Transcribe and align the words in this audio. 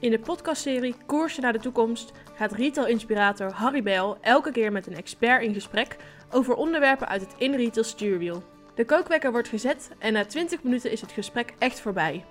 In 0.00 0.10
de 0.10 0.18
podcastserie 0.18 0.94
Koersen 1.06 1.42
naar 1.42 1.52
de 1.52 1.58
toekomst 1.58 2.12
gaat 2.34 2.52
retail-inspirator 2.52 3.52
Harry 3.52 3.82
Bel 3.82 4.16
elke 4.20 4.52
keer 4.52 4.72
met 4.72 4.86
een 4.86 4.96
expert 4.96 5.42
in 5.42 5.54
gesprek 5.54 5.96
over 6.30 6.54
onderwerpen 6.54 7.08
uit 7.08 7.20
het 7.20 7.34
in-retail 7.38 7.84
stuurwiel. 7.84 8.42
De 8.74 8.84
kookwekker 8.84 9.32
wordt 9.32 9.48
gezet 9.48 9.90
en 9.98 10.12
na 10.12 10.24
20 10.24 10.62
minuten 10.62 10.90
is 10.90 11.00
het 11.00 11.12
gesprek 11.12 11.54
echt 11.58 11.80
voorbij. 11.80 12.24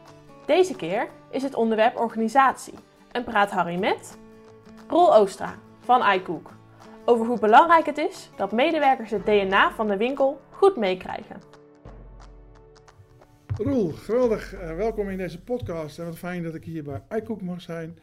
Deze 0.45 0.75
keer 0.75 1.07
is 1.31 1.43
het 1.43 1.55
onderwerp 1.55 1.97
organisatie 1.97 2.73
en 3.11 3.23
praat 3.23 3.51
Harry 3.51 3.79
met 3.79 4.17
Rol 4.87 5.15
Oostra 5.15 5.55
van 5.79 6.11
iCook 6.11 6.51
over 7.05 7.25
hoe 7.25 7.39
belangrijk 7.39 7.85
het 7.85 7.97
is 7.97 8.29
dat 8.35 8.51
medewerkers 8.51 9.11
het 9.11 9.25
DNA 9.25 9.71
van 9.71 9.87
de 9.87 9.97
winkel 9.97 10.41
goed 10.51 10.75
meekrijgen. 10.75 11.56
Roel, 13.57 13.91
geweldig. 13.91 14.53
Uh, 14.53 14.75
welkom 14.75 15.09
in 15.09 15.17
deze 15.17 15.41
podcast. 15.41 15.99
En 15.99 16.05
wat 16.05 16.17
fijn 16.17 16.43
dat 16.43 16.55
ik 16.55 16.63
hier 16.63 16.83
bij 16.83 17.01
iCook 17.09 17.41
mag 17.41 17.61
zijn. 17.61 17.97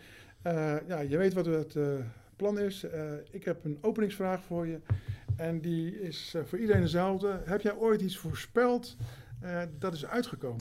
Uh, 0.47 0.75
ja, 0.89 1.01
je 1.01 1.17
weet 1.17 1.33
wat 1.35 1.47
het 1.47 1.75
uh, 1.75 1.87
plan 2.37 2.59
is. 2.59 2.87
ik 3.31 3.45
heb 3.45 3.65
een 3.65 3.79
openingsvraag 3.81 4.43
voor 4.43 4.67
je. 4.67 4.81
En 5.37 5.61
die 5.61 6.01
is 6.01 6.35
voor 6.45 6.59
iedereen 6.59 6.83
dezelfde. 6.83 7.41
Heb 7.45 7.61
jij 7.61 7.75
ooit 7.75 8.01
iets 8.01 8.19
voorspeld 8.19 8.97
dat 9.79 9.93
is 9.93 10.07
uitgekomen? 10.07 10.61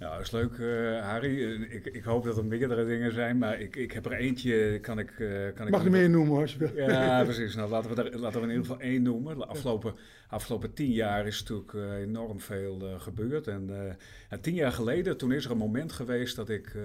Ja, 0.00 0.10
dat 0.10 0.20
is 0.20 0.30
leuk, 0.30 0.56
uh, 0.56 1.00
Harry. 1.00 1.62
Ik, 1.62 1.86
ik, 1.86 2.04
hoop 2.04 2.24
dat 2.24 2.36
er 2.36 2.44
meerdere 2.44 2.84
dingen 2.86 3.12
zijn, 3.12 3.38
maar 3.38 3.60
ik, 3.60 3.76
ik 3.76 3.92
heb 3.92 4.06
er 4.06 4.12
eentje, 4.12 4.78
kan 4.80 4.98
ik... 4.98 5.18
Uh, 5.18 5.52
kan 5.54 5.70
Mag 5.70 5.80
ik 5.80 5.86
er 5.86 5.92
meer 5.92 6.10
noemen 6.10 6.40
als 6.40 6.52
je 6.52 6.58
wil. 6.58 6.76
Ja, 6.76 7.24
precies. 7.24 7.54
Nou, 7.54 7.70
laten 7.70 7.94
we, 7.94 8.02
er, 8.02 8.18
laten 8.18 8.40
we 8.40 8.46
in 8.46 8.52
ieder 8.52 8.66
geval 8.66 8.80
één 8.80 9.02
noemen. 9.02 9.38
De 9.38 9.46
afgelopen, 9.46 9.94
afgelopen 10.28 10.72
tien 10.72 10.92
jaar 10.92 11.26
is 11.26 11.40
natuurlijk 11.40 11.72
uh, 11.72 11.94
enorm 11.94 12.40
veel 12.40 12.78
gebeurd. 12.98 13.46
En, 13.46 13.96
en, 14.28 14.40
tien 14.40 14.54
jaar 14.54 14.72
geleden, 14.72 15.16
toen 15.16 15.32
is 15.32 15.44
er 15.44 15.50
een 15.50 15.56
moment 15.56 15.92
geweest 15.92 16.36
dat 16.36 16.48
ik, 16.48 16.76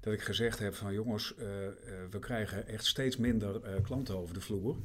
dat 0.00 0.12
ik 0.12 0.20
gezegd 0.20 0.58
heb 0.58 0.74
van... 0.74 0.92
jongens, 0.92 1.34
we 2.10 2.18
krijgen 2.18 2.68
echt 2.68 2.84
steeds 2.84 3.16
minder 3.16 3.60
klanten 3.82 4.16
over 4.16 4.34
de 4.34 4.40
vloer. 4.40 4.76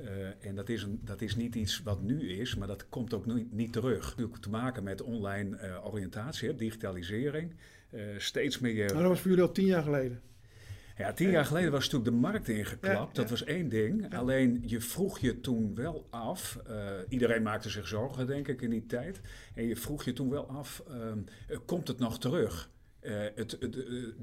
Uh, 0.00 0.46
en 0.46 0.54
dat 0.54 0.68
is, 0.68 0.82
een, 0.82 1.00
dat 1.04 1.20
is 1.20 1.36
niet 1.36 1.54
iets 1.54 1.82
wat 1.82 2.02
nu 2.02 2.30
is, 2.30 2.54
maar 2.54 2.68
dat 2.68 2.88
komt 2.88 3.14
ook 3.14 3.26
niet, 3.26 3.52
niet 3.52 3.72
terug. 3.72 4.08
Natuurlijk 4.08 4.42
te 4.42 4.50
maken 4.50 4.82
met 4.82 5.02
online 5.02 5.58
uh, 5.62 5.86
oriëntatie, 5.86 6.54
digitalisering. 6.54 7.54
Uh, 7.90 8.02
steeds 8.18 8.58
meer. 8.58 8.84
Maar 8.92 9.02
dat 9.02 9.10
was 9.10 9.20
voor 9.20 9.30
jullie 9.30 9.44
al 9.44 9.52
tien 9.52 9.66
jaar 9.66 9.82
geleden. 9.82 10.20
Ja, 10.96 11.12
tien 11.12 11.30
jaar 11.30 11.44
geleden 11.44 11.70
was 11.70 11.84
natuurlijk 11.84 12.10
de 12.10 12.20
markt 12.20 12.48
ingeklapt. 12.48 13.16
Ja, 13.16 13.22
dat 13.22 13.30
was 13.30 13.44
één 13.44 13.68
ding. 13.68 14.06
Ja. 14.10 14.18
Alleen 14.18 14.62
je 14.66 14.80
vroeg 14.80 15.18
je 15.18 15.40
toen 15.40 15.74
wel 15.74 16.06
af. 16.10 16.58
iedereen 17.08 17.42
maakte 17.42 17.70
zich 17.70 17.88
zorgen, 17.88 18.26
denk 18.26 18.48
ik, 18.48 18.62
in 18.62 18.70
die 18.70 18.86
tijd. 18.86 19.20
En 19.54 19.66
je 19.66 19.76
vroeg 19.76 20.04
je 20.04 20.12
toen 20.12 20.30
wel 20.30 20.48
af: 20.48 20.82
komt 21.64 21.88
het 21.88 21.98
nog 21.98 22.18
terug? 22.18 22.70
Het, 23.00 23.50
de, 23.50 23.68
de, 23.68 24.14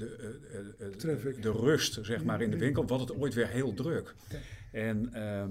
de, 0.98 1.40
de, 1.40 1.52
rust, 1.52 2.00
zeg 2.02 2.24
maar, 2.24 2.42
in 2.42 2.52
de 2.52 2.58
winkel, 2.58 2.86
wordt 2.86 3.10
het 3.10 3.18
ooit 3.18 3.34
weer 3.34 3.48
heel 3.48 3.74
druk. 3.74 4.16
En, 4.72 5.10
uh, 5.14 5.46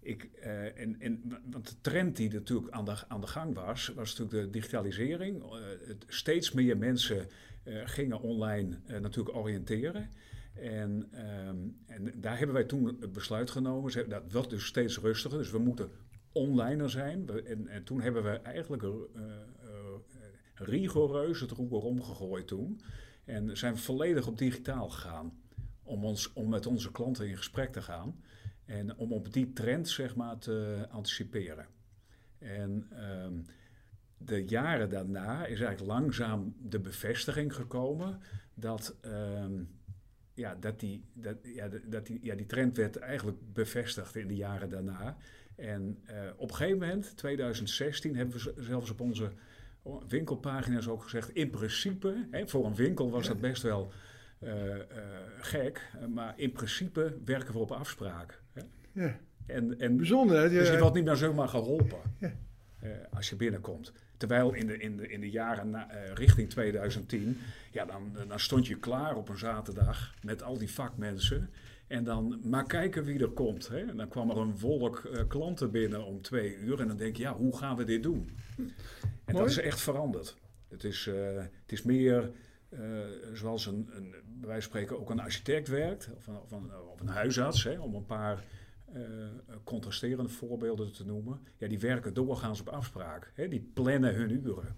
ik, 0.00 0.30
uh, 0.44 0.78
en, 0.78 1.00
en, 1.00 1.40
want 1.50 1.68
de 1.68 1.80
trend 1.80 2.16
die 2.16 2.32
natuurlijk 2.32 2.72
aan 2.72 2.84
de, 2.84 2.96
aan 3.08 3.20
de 3.20 3.26
gang 3.26 3.54
was, 3.54 3.88
was 3.88 4.18
natuurlijk 4.18 4.52
de 4.52 4.58
digitalisering. 4.58 5.42
Uh, 5.42 5.50
het, 5.86 6.04
steeds 6.06 6.52
meer 6.52 6.76
mensen 6.76 7.26
uh, 7.64 7.80
gingen 7.84 8.20
online 8.20 8.78
natuurlijk 9.00 9.36
oriënteren. 9.36 10.08
En, 10.54 11.10
um, 11.48 11.76
en, 11.86 12.20
daar 12.20 12.36
hebben 12.38 12.54
wij 12.54 12.64
toen 12.64 12.86
het 13.00 13.12
besluit 13.12 13.50
genomen. 13.50 14.08
Dat 14.08 14.32
wordt 14.32 14.50
dus 14.50 14.66
steeds 14.66 14.98
rustiger, 14.98 15.38
dus 15.38 15.50
we 15.50 15.58
moeten 15.58 15.90
onliner 16.32 16.90
zijn. 16.90 17.28
En, 17.28 17.68
en, 17.68 17.84
toen 17.84 18.00
hebben 18.00 18.22
we 18.22 18.30
eigenlijk 18.30 18.82
rigoureus 20.54 21.40
het 21.40 21.50
roer 21.50 21.82
omgegooid 21.82 22.46
toen. 22.46 22.80
En 23.24 23.56
zijn 23.56 23.76
volledig 23.76 24.26
op 24.26 24.38
digitaal 24.38 24.88
gegaan. 24.88 25.32
Om, 25.82 26.04
ons, 26.04 26.32
om 26.32 26.48
met 26.48 26.66
onze 26.66 26.92
klanten 26.92 27.28
in 27.28 27.36
gesprek 27.36 27.72
te 27.72 27.82
gaan. 27.82 28.20
En 28.68 28.96
om 28.96 29.12
op 29.12 29.32
die 29.32 29.52
trend 29.52 29.88
zeg 29.88 30.16
maar 30.16 30.38
te 30.38 30.86
anticiperen. 30.90 31.66
En 32.38 32.88
um, 33.24 33.44
de 34.18 34.44
jaren 34.44 34.88
daarna 34.88 35.46
is 35.46 35.60
eigenlijk 35.60 35.92
langzaam 35.92 36.54
de 36.62 36.80
bevestiging 36.80 37.54
gekomen 37.54 38.20
dat, 38.54 38.96
um, 39.02 39.68
ja, 40.34 40.54
dat, 40.54 40.80
die, 40.80 41.04
dat, 41.12 41.36
ja, 41.42 41.68
dat 41.84 42.06
die, 42.06 42.18
ja, 42.22 42.34
die 42.34 42.46
trend 42.46 42.76
werd 42.76 42.96
eigenlijk 42.96 43.38
bevestigd 43.52 44.16
in 44.16 44.28
de 44.28 44.36
jaren 44.36 44.68
daarna. 44.68 45.16
En 45.56 45.98
uh, 46.10 46.16
op 46.36 46.50
een 46.50 46.56
gegeven 46.56 46.78
moment, 46.78 47.16
2016, 47.16 48.16
hebben 48.16 48.36
we 48.36 48.54
zelfs 48.56 48.90
op 48.90 49.00
onze 49.00 49.32
winkelpagina's 50.08 50.88
ook 50.88 51.02
gezegd, 51.02 51.30
in 51.30 51.50
principe, 51.50 52.26
hè, 52.30 52.48
voor 52.48 52.66
een 52.66 52.74
winkel 52.74 53.10
was 53.10 53.26
dat 53.26 53.40
best 53.40 53.62
wel 53.62 53.92
gek, 55.38 55.90
maar 56.14 56.34
in 56.36 56.52
principe 56.52 57.16
werken 57.24 57.52
we 57.52 57.58
op 57.58 57.70
afspraak. 57.70 58.42
Ja. 58.92 59.16
En, 59.46 59.78
en, 59.78 59.96
Bijzonder, 59.96 60.40
hè? 60.40 60.48
Dus 60.48 60.70
je 60.70 60.78
wordt 60.78 60.94
niet 60.94 61.04
meer 61.04 61.16
zomaar 61.16 61.48
geholpen 61.48 61.98
ja. 62.18 62.32
als 63.10 63.28
je 63.28 63.36
binnenkomt. 63.36 63.92
Terwijl 64.16 64.54
in 64.54 64.66
de, 64.66 64.78
in 64.78 64.96
de, 64.96 65.08
in 65.08 65.20
de 65.20 65.30
jaren 65.30 65.70
na, 65.70 65.94
uh, 65.94 66.12
richting 66.12 66.50
2010, 66.50 67.38
ja, 67.72 67.84
dan, 67.84 68.12
dan 68.28 68.40
stond 68.40 68.66
je 68.66 68.78
klaar 68.78 69.16
op 69.16 69.28
een 69.28 69.38
zaterdag 69.38 70.14
met 70.22 70.42
al 70.42 70.58
die 70.58 70.70
vakmensen. 70.70 71.50
En 71.86 72.04
dan 72.04 72.40
maar 72.44 72.66
kijken 72.66 73.04
wie 73.04 73.20
er 73.20 73.30
komt. 73.30 73.68
Hè? 73.68 73.78
En 73.78 73.96
dan 73.96 74.08
kwam 74.08 74.30
er 74.30 74.36
een 74.36 74.58
wolk 74.58 75.08
uh, 75.12 75.20
klanten 75.28 75.70
binnen 75.70 76.04
om 76.04 76.22
twee 76.22 76.56
uur. 76.56 76.80
En 76.80 76.88
dan 76.88 76.96
denk 76.96 77.16
je, 77.16 77.22
ja, 77.22 77.34
hoe 77.34 77.56
gaan 77.56 77.76
we 77.76 77.84
dit 77.84 78.02
doen? 78.02 78.30
En 78.56 78.72
Mooi. 79.24 79.38
dat 79.38 79.46
is 79.46 79.58
echt 79.58 79.80
veranderd. 79.80 80.36
Het 80.68 80.84
is, 80.84 81.08
het 81.62 81.72
is 81.72 81.82
meer 81.82 82.30
uh, 82.70 82.80
zoals 83.32 83.66
een, 83.66 83.88
een, 83.92 84.10
bij 84.10 84.48
wijze 84.48 84.52
van 84.52 84.62
spreken 84.62 85.00
ook 85.00 85.10
een 85.10 85.20
architect 85.20 85.68
werkt, 85.68 86.10
of 86.16 86.26
een, 86.26 86.40
of 86.40 86.50
een, 86.50 86.70
of 86.92 87.00
een 87.00 87.08
huisarts, 87.08 87.64
hè, 87.64 87.78
om 87.78 87.94
een 87.94 88.06
paar 88.06 88.44
uh, 88.94 89.02
contrasterende 89.64 90.28
voorbeelden 90.28 90.92
te 90.92 91.04
noemen. 91.04 91.40
Ja, 91.56 91.68
die 91.68 91.78
werken 91.78 92.14
doorgaans 92.14 92.60
op 92.60 92.68
afspraak. 92.68 93.32
Hè, 93.34 93.48
die 93.48 93.70
plannen 93.74 94.14
hun 94.14 94.30
uren. 94.30 94.76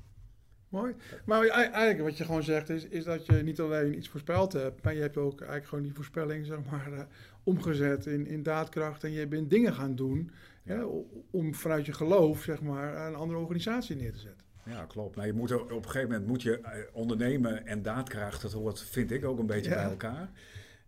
Mooi. 0.69 0.95
Maar 1.25 1.47
eigenlijk 1.47 2.01
wat 2.01 2.19
je 2.19 2.25
gewoon 2.25 2.43
zegt 2.43 2.69
is, 2.69 2.85
is 2.85 3.05
dat 3.05 3.27
je 3.27 3.33
niet 3.33 3.61
alleen 3.61 3.97
iets 3.97 4.09
voorspeld 4.09 4.53
hebt, 4.53 4.83
maar 4.83 4.95
je 4.95 5.01
hebt 5.01 5.17
ook 5.17 5.39
eigenlijk 5.39 5.69
gewoon 5.69 5.85
die 5.85 5.95
voorspelling 5.95 6.47
zeg 6.47 6.59
maar, 6.71 6.93
uh, 6.93 7.01
omgezet 7.43 8.07
in, 8.07 8.27
in 8.27 8.43
daadkracht 8.43 9.05
en 9.05 9.11
je 9.11 9.27
bent 9.27 9.51
dingen 9.51 9.75
gaan 9.75 9.95
doen 9.95 10.31
ja. 10.65 10.75
hè, 10.75 10.85
om 11.31 11.55
vanuit 11.55 11.87
je 11.87 11.93
geloof 11.93 12.43
zeg 12.43 12.63
maar, 12.63 13.07
een 13.07 13.15
andere 13.15 13.39
organisatie 13.39 13.97
neer 13.97 14.13
te 14.13 14.19
zetten. 14.19 14.47
Ja, 14.65 14.85
klopt. 14.85 15.17
Maar 15.17 15.27
je 15.27 15.33
moet 15.33 15.53
op 15.53 15.71
een 15.71 15.85
gegeven 15.85 16.09
moment 16.09 16.27
moet 16.27 16.43
je 16.43 16.89
ondernemen 16.93 17.67
en 17.67 17.83
daadkracht, 17.83 18.43
dat 18.43 18.53
hoort, 18.53 18.83
vind 18.83 19.11
ik 19.11 19.25
ook 19.25 19.39
een 19.39 19.47
beetje 19.47 19.71
ja. 19.71 19.77
bij 19.77 19.91
elkaar. 19.91 20.31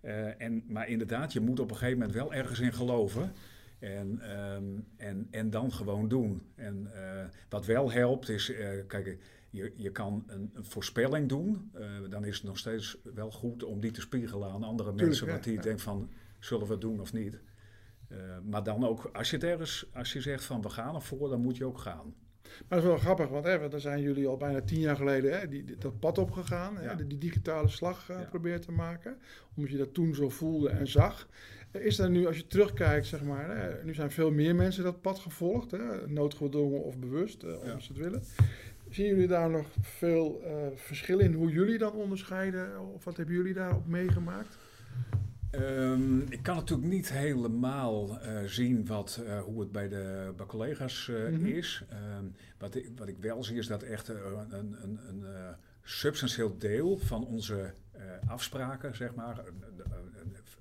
Uh, 0.03 0.41
en, 0.41 0.65
maar 0.67 0.89
inderdaad, 0.89 1.33
je 1.33 1.41
moet 1.41 1.61
op 1.61 1.71
een 1.71 1.77
gegeven 1.77 1.99
moment 1.99 2.17
wel 2.17 2.35
ergens 2.35 2.61
in 2.61 2.73
geloven. 2.73 3.33
En, 3.79 4.39
um, 4.41 4.87
en, 4.97 5.29
en 5.31 5.51
dan 5.51 5.73
gewoon 5.73 6.09
doen. 6.09 6.43
En 6.55 6.91
uh, 6.95 7.25
wat 7.49 7.67
wel 7.67 7.93
helpt 7.93 8.29
is, 8.29 8.51
uh, 8.51 8.69
kijk, 8.87 9.19
je, 9.51 9.73
je 9.77 9.91
kan 9.91 10.25
een, 10.27 10.51
een 10.55 10.65
voorspelling 10.65 11.29
doen. 11.29 11.73
dan 12.09 12.25
is 12.25 12.37
het 12.37 12.45
nog 12.45 12.59
steeds 12.59 12.99
wel 13.15 13.31
goed 13.31 13.65
om 13.65 13.81
die 13.81 13.91
te 13.91 14.01
spiegelen 14.01 14.51
aan 14.51 14.63
andere 14.63 14.89
Tuurlijk, 14.89 15.09
mensen. 15.09 15.27
Wat 15.27 15.45
die 15.45 15.55
ja. 15.55 15.61
denkt 15.61 15.83
van, 15.83 16.11
zullen 16.39 16.67
we 16.67 16.73
het 16.73 16.81
doen 16.81 17.01
of 17.01 17.13
niet? 17.13 17.39
maar 18.43 18.63
dan 18.63 18.87
ook, 18.87 19.11
als 19.13 19.31
je 19.31 19.37
het 19.37 19.45
ergens, 19.45 19.87
als 19.95 20.13
je 20.13 20.21
zegt 20.21 20.45
van 20.45 20.63
we 20.63 20.69
gaan 20.69 20.95
ervoor, 20.95 21.29
dan 21.29 21.41
moet 21.41 21.57
je 21.57 21.65
ook 21.65 21.79
gaan. 21.79 22.15
Maar 22.59 22.79
dat 22.79 22.79
is 22.79 22.85
wel 22.85 22.99
grappig, 22.99 23.29
want 23.29 23.45
hè, 23.45 23.69
daar 23.69 23.81
zijn 23.81 24.03
jullie 24.03 24.27
al 24.27 24.37
bijna 24.37 24.61
tien 24.61 24.81
jaar 24.81 24.97
geleden 24.97 25.41
hè, 25.41 25.49
die, 25.49 25.65
dat 25.79 26.01
pad 26.01 26.19
opgegaan. 26.19 26.79
Ja. 26.83 26.95
Die 26.95 27.19
digitale 27.19 27.69
slag 27.69 28.11
uh, 28.11 28.19
ja. 28.19 28.25
proberen 28.25 28.61
te 28.61 28.73
maken. 28.73 29.19
Omdat 29.55 29.73
je 29.73 29.79
dat 29.79 29.95
toen 29.95 30.15
zo 30.15 30.29
voelde 30.29 30.69
en 30.69 30.89
zag. 30.89 31.29
Is 31.71 31.99
er 31.99 32.11
nu, 32.11 32.27
als 32.27 32.37
je 32.37 32.47
terugkijkt, 32.47 33.07
zeg 33.07 33.23
maar, 33.23 33.57
hè, 33.57 33.85
nu 33.85 33.95
zijn 33.95 34.11
veel 34.11 34.31
meer 34.31 34.55
mensen 34.55 34.85
dat 34.85 35.01
pad 35.01 35.19
gevolgd. 35.19 35.71
Hè, 35.71 36.07
noodgedwongen 36.07 36.83
of 36.83 36.99
bewust, 36.99 37.43
uh, 37.43 37.55
ja. 37.65 37.79
ze 37.79 37.93
het 37.93 38.03
willen. 38.03 38.23
Zien 38.91 39.07
jullie 39.07 39.27
daar 39.27 39.51
nog 39.51 39.67
veel 39.81 40.43
uh, 40.45 40.51
verschil 40.75 41.19
in 41.19 41.33
hoe 41.33 41.51
jullie 41.51 41.79
dan 41.79 41.93
onderscheiden? 41.93 42.81
Of 42.95 43.05
wat 43.05 43.17
hebben 43.17 43.35
jullie 43.35 43.55
daarop 43.55 43.87
meegemaakt? 43.87 44.59
Um, 45.55 46.27
ik 46.29 46.43
kan 46.43 46.57
natuurlijk 46.57 46.89
niet 46.89 47.13
helemaal 47.13 48.11
uh, 48.11 48.43
zien 48.45 48.87
wat, 48.87 49.21
uh, 49.23 49.41
hoe 49.41 49.61
het 49.61 49.73
bij 49.73 49.89
de 49.89 50.33
bij 50.37 50.47
collega's 50.47 51.07
uh, 51.07 51.29
mm 51.29 51.35
-hmm. 51.35 51.47
is. 51.47 51.85
Um, 52.19 52.35
wat, 52.59 52.75
ik, 52.75 52.91
wat 52.97 53.09
ik 53.09 53.19
wel 53.19 53.45
zie 53.45 53.57
is 53.57 53.67
dat 53.67 53.83
echt 53.83 54.09
een, 54.09 54.77
een, 54.83 54.99
een 55.09 55.25
substantieel 55.83 56.59
deel 56.59 56.97
van 56.97 57.27
onze 57.27 57.73
afspraken, 58.27 58.97
zeg 58.97 59.15
maar, 59.15 59.45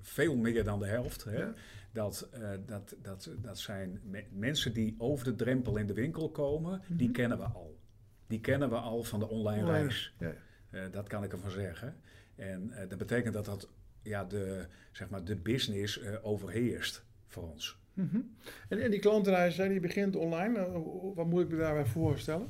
veel 0.00 0.36
meer 0.36 0.64
dan 0.64 0.78
de 0.78 0.86
helft, 0.86 1.24
hè, 1.24 1.38
ja. 1.38 1.54
dat, 1.92 2.28
dat, 2.66 2.94
dat, 3.02 3.30
dat 3.40 3.58
zijn 3.58 4.00
me 4.04 4.24
mensen 4.30 4.72
die 4.72 4.94
over 4.98 5.24
de 5.24 5.34
drempel 5.34 5.76
in 5.76 5.86
de 5.86 5.94
winkel 5.94 6.30
komen, 6.30 6.72
mm 6.72 6.84
-hmm. 6.86 6.96
die 6.96 7.10
kennen 7.10 7.38
we 7.38 7.44
al. 7.44 7.78
Die 8.26 8.40
kennen 8.40 8.68
we 8.68 8.76
al 8.76 9.02
van 9.02 9.20
de 9.20 9.28
online 9.28 9.66
reis. 9.66 10.14
Ja. 10.18 10.88
dat 10.88 11.08
kan 11.08 11.24
ik 11.24 11.32
ervan 11.32 11.50
zeggen. 11.50 11.96
En 12.34 12.72
dat 12.88 12.98
betekent 12.98 13.34
dat 13.34 13.44
dat 13.44 13.68
ja, 14.02 14.24
de, 14.24 14.66
zeg 14.92 15.08
maar, 15.10 15.24
de 15.24 15.36
business 15.36 15.98
uh, 15.98 16.14
overheerst 16.22 17.04
voor 17.26 17.50
ons. 17.50 17.80
Mm 17.94 18.08
-hmm. 18.10 18.36
en, 18.68 18.82
en 18.82 18.90
die 18.90 19.00
klantenreis, 19.00 19.56
die 19.56 19.80
begint 19.80 20.16
online. 20.16 20.58
Uh, 20.58 20.76
wat 21.14 21.26
moet 21.26 21.42
ik 21.42 21.48
me 21.48 21.56
daarbij 21.56 21.86
voorstellen? 21.86 22.48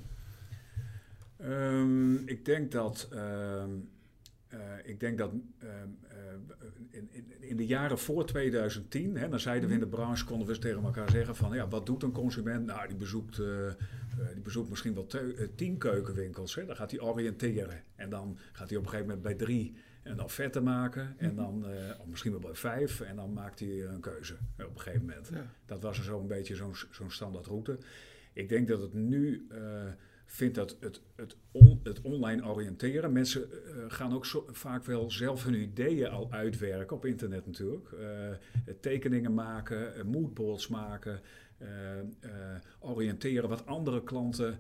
Um, 1.44 2.28
ik 2.28 2.44
denk 2.44 2.72
dat 2.72 3.08
um, 3.12 3.90
ik 4.84 5.00
denk 5.00 5.19
dat 5.19 5.32
ehm, 5.58 5.88
in, 6.90 7.08
in, 7.10 7.25
in, 7.40 7.56
de 7.56 7.66
jaren 7.66 7.99
voor 7.99 8.26
2010, 8.26 9.16
hè, 9.16 9.28
dan 9.28 9.40
zeiden 9.40 9.69
we 9.69 9.75
in 9.75 9.81
de 9.81 9.87
mhm. 9.87 9.94
branche, 9.94 10.25
konden 10.25 10.46
we 10.46 10.58
tegen 10.58 10.84
elkaar 10.84 11.10
zeggen 11.10 11.37
van 11.37 11.54
ja, 11.54 11.69
wat 11.69 11.87
doet 11.87 12.02
een 12.02 12.12
consument? 12.12 12.66
Nou, 12.66 12.88
die 12.88 12.96
bezoekt, 12.96 13.37
die 14.32 14.43
bezoekt 14.43 14.69
misschien 14.69 14.94
wel 14.94 15.06
tien 15.54 15.78
keukenwinkels. 15.78 16.54
Hè, 16.54 16.66
dan 16.66 16.76
gaat 16.76 16.90
hij 16.90 17.00
oriënteren. 17.00 17.82
En 17.96 18.10
dan 18.10 18.38
gaat 18.52 18.69
hij 18.69 18.78
op 18.78 18.84
een 18.84 18.90
gegeven 18.90 19.14
moment 19.14 19.26
bij 19.26 19.46
drie 19.46 19.75
een 20.02 20.22
offerte 20.22 20.60
maken. 20.60 21.14
En 21.19 21.34
mhm. 21.34 21.37
dan, 21.37 21.64
of 21.99 22.06
misschien 22.06 22.31
wel 22.31 22.40
bij 22.40 22.54
vijf. 22.54 23.00
En 23.00 23.16
dan 23.16 23.32
maakt 23.32 23.60
hij 23.60 23.84
een 23.84 24.00
keuze 24.00 24.34
op 24.58 24.75
een 24.75 24.81
gegeven 24.81 25.06
moment. 25.06 25.31
Dat 25.66 25.82
was 25.82 25.99
er 25.99 26.04
zo'n 26.04 26.26
beetje 26.26 26.54
zo'n 26.54 26.75
zo'n 26.90 27.10
standaard 27.10 27.46
route. 27.46 27.78
Ik 28.32 28.49
denk 28.49 28.69
dat 28.69 28.81
het 28.81 28.94
nu 28.94 29.46
vind 30.32 30.54
dat 30.54 30.76
het, 30.81 31.00
het, 31.14 31.37
het 31.82 32.00
online 32.00 32.44
oriënteren. 32.44 33.12
Mensen 33.12 33.49
uh, 33.50 33.84
gaan 33.88 34.14
ook 34.14 34.26
zo, 34.26 34.46
vaak 34.50 34.84
wel 34.84 35.10
zelf 35.10 35.44
hun 35.44 35.54
ideeën 35.54 36.08
al 36.08 36.28
uitwerken 36.31 36.96
op 36.96 37.04
internet 37.04 37.46
natuurlijk. 37.46 37.90
Uh, 37.90 38.00
tekeningen 38.81 39.34
maken, 39.34 39.96
uh, 39.96 40.04
moodboards 40.04 40.69
maken. 40.69 41.20
Oriënteren 42.79 43.49
wat 43.49 43.67
andere 43.67 44.03
klanten 44.03 44.59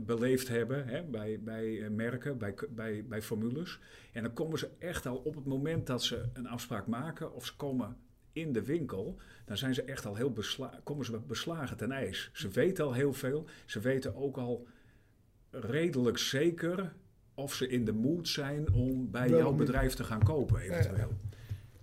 beleefd 0.00 0.48
hebben 0.48 0.86
hè, 0.86 1.02
bij, 1.02 1.40
bij 1.40 1.90
merken, 1.90 2.38
bij, 2.38 2.54
bij, 2.70 3.04
bij 3.08 3.22
formules. 3.22 3.78
En 4.12 4.22
dan 4.22 4.32
komen 4.32 4.58
ze 4.58 4.68
echt 4.78 5.06
al 5.06 5.16
op 5.16 5.34
het 5.34 5.44
moment 5.44 5.86
dat 5.86 6.02
ze 6.02 6.28
een 6.32 6.46
afspraak 6.46 6.86
maken 6.86 7.34
of 7.34 7.46
ze 7.46 7.56
komen 7.56 7.96
in 8.34 8.52
de 8.52 8.62
winkel, 8.62 9.16
dan 9.44 9.56
zijn 9.56 9.74
ze 9.74 9.82
echt 9.82 10.06
al 10.06 10.14
heel 10.14 10.32
besla 10.32 10.80
komen 10.82 11.04
ze 11.04 11.18
beslagen 11.18 11.76
ten 11.76 11.92
ijs. 11.92 12.30
Ze 12.32 12.48
weten 12.48 12.84
al 12.84 12.92
heel 12.92 13.12
veel. 13.12 13.46
Ze 13.64 13.80
weten 13.80 14.16
ook 14.16 14.36
al 14.36 14.66
redelijk 15.50 16.18
zeker 16.18 16.92
of 17.34 17.54
ze 17.54 17.68
in 17.68 17.84
de 17.84 17.92
mood 17.92 18.28
zijn 18.28 18.72
om 18.72 19.10
bij 19.10 19.28
jouw 19.28 19.52
bedrijf 19.52 19.94
te 19.94 20.04
gaan 20.04 20.22
kopen, 20.22 20.60
eventueel. 20.60 21.12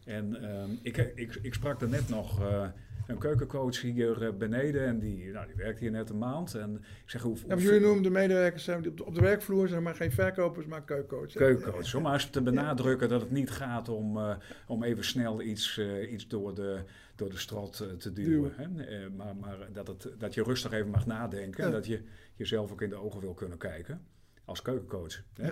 En 0.06 0.44
ehm, 0.44 0.70
ik, 0.82 0.98
ik, 0.98 1.40
ik 1.42 1.54
sprak 1.54 1.82
er 1.82 1.90
net 1.90 2.10
nog 2.10 2.42
uh, 2.42 2.68
een 3.12 3.18
keukencoach 3.18 3.82
hier 3.82 4.24
uh, 4.24 4.30
beneden 4.38 4.86
en 4.86 5.00
die, 5.00 5.32
nou, 5.32 5.48
die 5.48 5.56
werkt 5.56 5.80
hier 5.80 5.92
net 5.92 6.10
een 6.10 6.18
maand. 6.18 6.56
En 6.56 6.76
ik 7.04 7.10
zeg, 7.10 7.22
hoe, 7.22 7.38
ja, 7.48 7.56
jullie 7.56 7.80
noemen 7.80 8.04
de 8.04 8.10
medewerkers 8.10 8.70
op 9.04 9.16
de 9.16 9.22
werkvloer, 9.22 9.68
zeg 9.68 9.80
maar 9.80 9.96
geen 9.96 10.12
verkopers, 10.12 10.66
maar 10.66 10.84
keukencoach. 10.84 11.34
Keukencoach, 11.34 11.96
om 11.96 12.02
maar 12.02 12.14
eens 12.14 12.30
te 12.30 12.42
benadrukken 12.42 13.10
dat 13.10 13.22
het 13.22 13.32
niet 13.32 13.50
gaat 13.50 13.90
om, 13.90 14.18
uh, 14.18 14.36
om 14.68 14.84
even 14.84 15.04
snel 15.04 15.42
iets, 15.42 15.82
iets 16.10 16.28
door 16.28 16.56
de 16.56 16.84
door 17.16 17.30
de 17.30 17.38
strot 17.38 18.00
te 18.00 18.14
duwen. 18.14 18.54
Hè? 18.56 19.10
maar 19.10 19.36
maar 19.36 19.58
dat, 19.74 19.88
het, 19.88 20.10
dat 20.18 20.34
je 20.34 20.44
rustig 20.44 20.72
even 20.72 20.90
mag 20.90 21.06
nadenken. 21.06 21.64
En 21.64 21.72
dat 21.72 21.86
je 21.86 22.02
jezelf 22.36 22.72
ook 22.72 22.82
in 22.82 22.90
de 22.90 22.96
ogen 22.96 23.22
wil 23.22 23.34
kunnen 23.34 23.58
kijken. 23.58 24.02
Als 24.46 24.62
keukencoach. 24.62 25.24
Hè? 25.34 25.52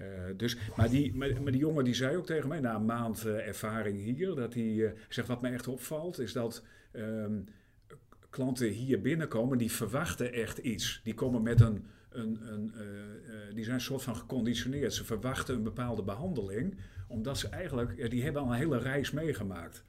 Uh, 0.00 0.06
dus, 0.36 0.56
maar, 0.76 0.90
die, 0.90 1.14
maar, 1.14 1.52
die 1.52 1.56
jongen 1.56 1.84
die 1.84 1.94
zei 1.94 2.16
ook 2.16 2.26
tegen 2.26 2.48
mij, 2.48 2.60
na 2.60 2.74
een 2.74 2.84
maand 2.84 3.26
uh, 3.26 3.46
ervaring 3.46 4.00
hier, 4.00 4.34
dat 4.34 4.54
hij 4.54 4.62
uh, 4.62 4.90
zegt: 5.08 5.28
Wat 5.28 5.40
mij 5.40 5.52
echt 5.52 5.68
opvalt, 5.68 6.18
is 6.18 6.32
dat 6.32 6.64
um, 6.92 7.44
klanten 8.30 8.68
hier 8.68 9.00
binnenkomen, 9.00 9.58
die 9.58 9.72
verwachten 9.72 10.32
echt 10.32 10.58
iets. 10.58 11.00
Die 11.04 11.14
komen 11.14 11.42
met 11.42 11.60
een. 11.60 11.86
een, 12.10 12.38
een 12.42 12.72
die 13.54 13.64
zijn 13.64 13.76
een 13.76 13.82
soort 13.82 14.02
van 14.02 14.16
geconditioneerd. 14.16 14.94
Ze 14.94 15.04
verwachten 15.04 15.54
een 15.54 15.62
bepaalde 15.62 16.02
behandeling, 16.02 16.76
omdat 17.08 17.38
ze 17.38 17.48
eigenlijk. 17.48 18.10
die 18.10 18.22
hebben 18.22 18.42
al 18.42 18.52
een 18.52 18.58
hele 18.58 18.78
reis 18.78 19.10
meegemaakt. 19.10 19.84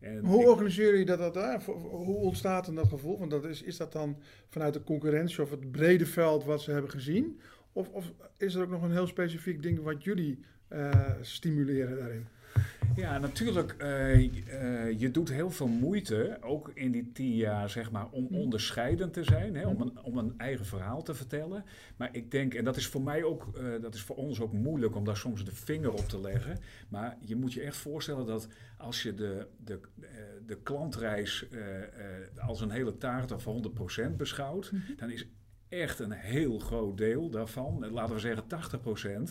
En 0.00 0.24
hoe 0.24 0.42
ik, 0.42 0.48
organiseer 0.48 0.98
je 0.98 1.04
dat, 1.04 1.18
dat 1.18 1.34
daar? 1.34 1.62
Hoe 1.64 2.16
ontstaat 2.16 2.66
dan 2.66 2.74
dat 2.74 2.88
gevoel? 2.88 3.18
Want 3.18 3.30
dat 3.30 3.44
is, 3.44 3.62
is 3.62 3.76
dat 3.76 3.92
dan 3.92 4.18
vanuit 4.48 4.74
de 4.74 4.82
concurrentie 4.82 5.42
of 5.42 5.50
het 5.50 5.70
brede 5.70 6.06
veld 6.06 6.44
wat 6.44 6.62
ze 6.62 6.70
hebben 6.70 6.90
gezien? 6.90 7.40
Of, 7.78 7.88
of 7.88 8.12
is 8.36 8.54
er 8.54 8.62
ook 8.62 8.70
nog 8.70 8.82
een 8.82 8.92
heel 8.92 9.06
specifiek 9.06 9.62
ding 9.62 9.82
wat 9.82 10.04
jullie 10.04 10.38
uh, 10.72 11.10
stimuleren 11.20 11.96
daarin? 11.96 12.26
Ja, 12.96 13.18
natuurlijk. 13.18 13.74
Uh, 13.82 14.22
uh, 14.22 15.00
je 15.00 15.10
doet 15.10 15.28
heel 15.28 15.50
veel 15.50 15.68
moeite, 15.68 16.38
ook 16.40 16.70
in 16.74 16.90
die 16.90 17.12
tien 17.12 17.36
jaar, 17.36 17.70
zeg 17.70 17.90
maar, 17.90 18.08
om 18.10 18.26
hm. 18.26 18.34
onderscheidend 18.34 19.12
te 19.12 19.24
zijn, 19.24 19.56
hè, 19.56 19.66
om, 19.66 19.76
hm. 19.76 19.82
een, 19.82 20.02
om 20.02 20.18
een 20.18 20.34
eigen 20.36 20.66
verhaal 20.66 21.02
te 21.02 21.14
vertellen. 21.14 21.64
Maar 21.96 22.08
ik 22.12 22.30
denk, 22.30 22.54
en 22.54 22.64
dat 22.64 22.76
is 22.76 22.86
voor 22.86 23.02
mij 23.02 23.24
ook, 23.24 23.46
uh, 23.56 23.82
dat 23.82 23.94
is 23.94 24.02
voor 24.02 24.16
ons 24.16 24.40
ook 24.40 24.52
moeilijk 24.52 24.96
om 24.96 25.04
daar 25.04 25.16
soms 25.16 25.44
de 25.44 25.54
vinger 25.54 25.92
op 25.92 26.08
te 26.08 26.20
leggen. 26.20 26.58
Maar 26.88 27.16
je 27.20 27.36
moet 27.36 27.52
je 27.52 27.62
echt 27.62 27.76
voorstellen 27.76 28.26
dat 28.26 28.48
als 28.76 29.02
je 29.02 29.14
de, 29.14 29.46
de, 29.64 29.80
de 30.46 30.58
klantreis 30.62 31.46
als 32.36 32.60
een 32.60 32.70
hele 32.70 32.96
taart 32.96 33.32
of 33.32 33.46
100% 34.10 34.16
beschouwt, 34.16 34.68
hm. 34.68 34.76
dan 34.96 35.10
is 35.10 35.26
echt 35.68 35.98
een 35.98 36.12
heel 36.12 36.58
groot 36.58 36.98
deel 36.98 37.30
daarvan, 37.30 37.90
laten 37.90 38.14
we 38.14 38.20
zeggen 38.20 38.44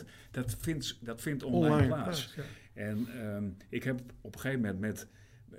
80%, 0.01 0.07
dat 0.31 0.55
vindt, 0.59 1.05
dat 1.05 1.21
vindt 1.21 1.43
online, 1.43 1.87
plaats. 1.87 2.33
Ja. 2.35 2.43
En 2.73 3.25
um, 3.25 3.57
ik 3.69 3.83
heb 3.83 3.99
op 4.21 4.33
een 4.33 4.39
gegeven 4.39 4.61
moment 4.61 4.79
met, 4.79 5.07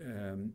um, 0.03 0.55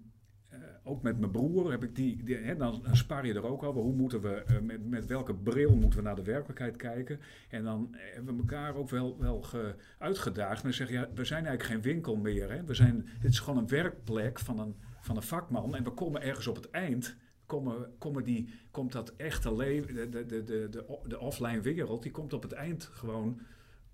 uh, 0.53 0.59
ook 0.83 1.01
met 1.01 1.19
mijn 1.19 1.31
broer, 1.31 1.71
heb 1.71 1.83
ik 1.83 1.95
die, 1.95 2.23
die 2.23 2.35
hè, 2.35 2.55
dan, 2.55 2.81
dan 2.83 2.95
spar 2.95 3.25
je 3.25 3.33
er 3.33 3.45
ook 3.45 3.63
over. 3.63 3.81
Hoe 3.81 3.93
moeten 3.93 4.21
we, 4.21 4.43
uh, 4.51 4.59
met, 4.59 4.89
met 4.89 5.05
welke 5.05 5.35
bril 5.35 5.75
moeten 5.75 5.99
we 5.99 6.05
naar 6.05 6.15
de 6.15 6.23
werkelijkheid 6.23 6.75
kijken? 6.75 7.19
En 7.49 7.63
dan 7.63 7.95
hebben 8.13 8.35
we 8.35 8.41
elkaar 8.41 8.75
ook 8.75 8.89
wel, 8.89 9.19
wel 9.19 9.41
ge, 9.41 9.75
uitgedaagd. 9.97 10.63
En 10.63 10.73
zeggen, 10.73 10.95
ja, 10.95 11.09
we 11.13 11.25
zijn 11.25 11.45
eigenlijk 11.45 11.73
geen 11.73 11.93
winkel 11.93 12.15
meer. 12.15 12.51
Hè? 12.51 12.63
We 12.63 12.73
zijn, 12.73 13.07
dit 13.21 13.31
is 13.31 13.39
gewoon 13.39 13.59
een 13.59 13.67
werkplek 13.67 14.39
van 14.39 14.59
een, 14.59 14.75
van 14.99 15.15
een 15.15 15.21
vakman. 15.21 15.75
En 15.75 15.83
we 15.83 15.91
komen 15.91 16.21
ergens 16.21 16.47
op 16.47 16.55
het 16.55 16.69
eind 16.69 17.15
Komen, 17.53 17.91
komen 17.97 18.23
die, 18.23 18.49
komt 18.71 18.91
dat 18.91 19.13
echte 19.17 19.55
leven, 19.55 19.95
de, 19.95 20.09
de, 20.09 20.25
de, 20.25 20.43
de, 20.43 20.99
de 21.07 21.19
offline 21.19 21.61
wereld, 21.61 22.03
die 22.03 22.11
komt 22.11 22.33
op 22.33 22.43
het 22.43 22.51
eind 22.51 22.83
gewoon 22.83 23.39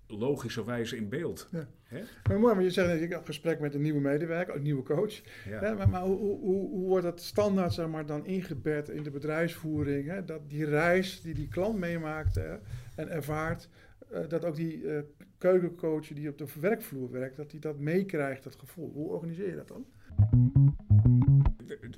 logischerwijze 0.06 0.96
in 0.96 1.08
beeld. 1.08 1.48
Ja. 1.50 1.68
Hè? 1.82 2.02
Maar 2.28 2.38
mooi, 2.38 2.54
maar 2.54 2.64
je 2.64 2.70
zegt 2.70 3.00
ik 3.00 3.10
heb 3.10 3.24
gesprek 3.24 3.60
met 3.60 3.74
een 3.74 3.80
nieuwe 3.80 4.00
medewerker, 4.00 4.54
een 4.54 4.62
nieuwe 4.62 4.82
coach. 4.82 5.20
Ja. 5.48 5.74
maar, 5.74 5.88
maar 5.88 6.02
hoe, 6.02 6.18
hoe, 6.18 6.68
hoe, 6.68 6.86
wordt 6.86 7.04
dat 7.04 7.20
standaard 7.20 7.72
zeg 7.72 7.88
maar, 7.88 8.06
dan 8.06 8.26
ingebed 8.26 8.88
in 8.88 9.02
de 9.02 9.10
bedrijfsvoering? 9.10 10.08
Hè? 10.08 10.24
Dat 10.24 10.50
die 10.50 10.64
reis 10.64 11.20
die 11.22 11.34
die 11.34 11.48
klant 11.48 11.78
meemaakt 11.78 12.34
hè, 12.34 12.56
en 12.96 13.08
ervaart, 13.08 13.68
uh, 14.12 14.28
dat 14.28 14.44
ook 14.44 14.56
die 14.56 14.82
uh, 14.82 14.98
keukencoach 15.38 16.06
die 16.06 16.28
op 16.28 16.38
de 16.38 16.46
werkvloer 16.60 17.10
werkt, 17.10 17.36
dat 17.36 17.50
hij 17.50 17.60
dat 17.60 17.78
meekrijgt, 17.78 18.42
dat 18.42 18.56
gevoel. 18.56 18.92
Hoe 18.92 19.08
organiseer 19.08 19.48
je 19.48 19.56
dat 19.56 19.68
dan? 19.68 19.86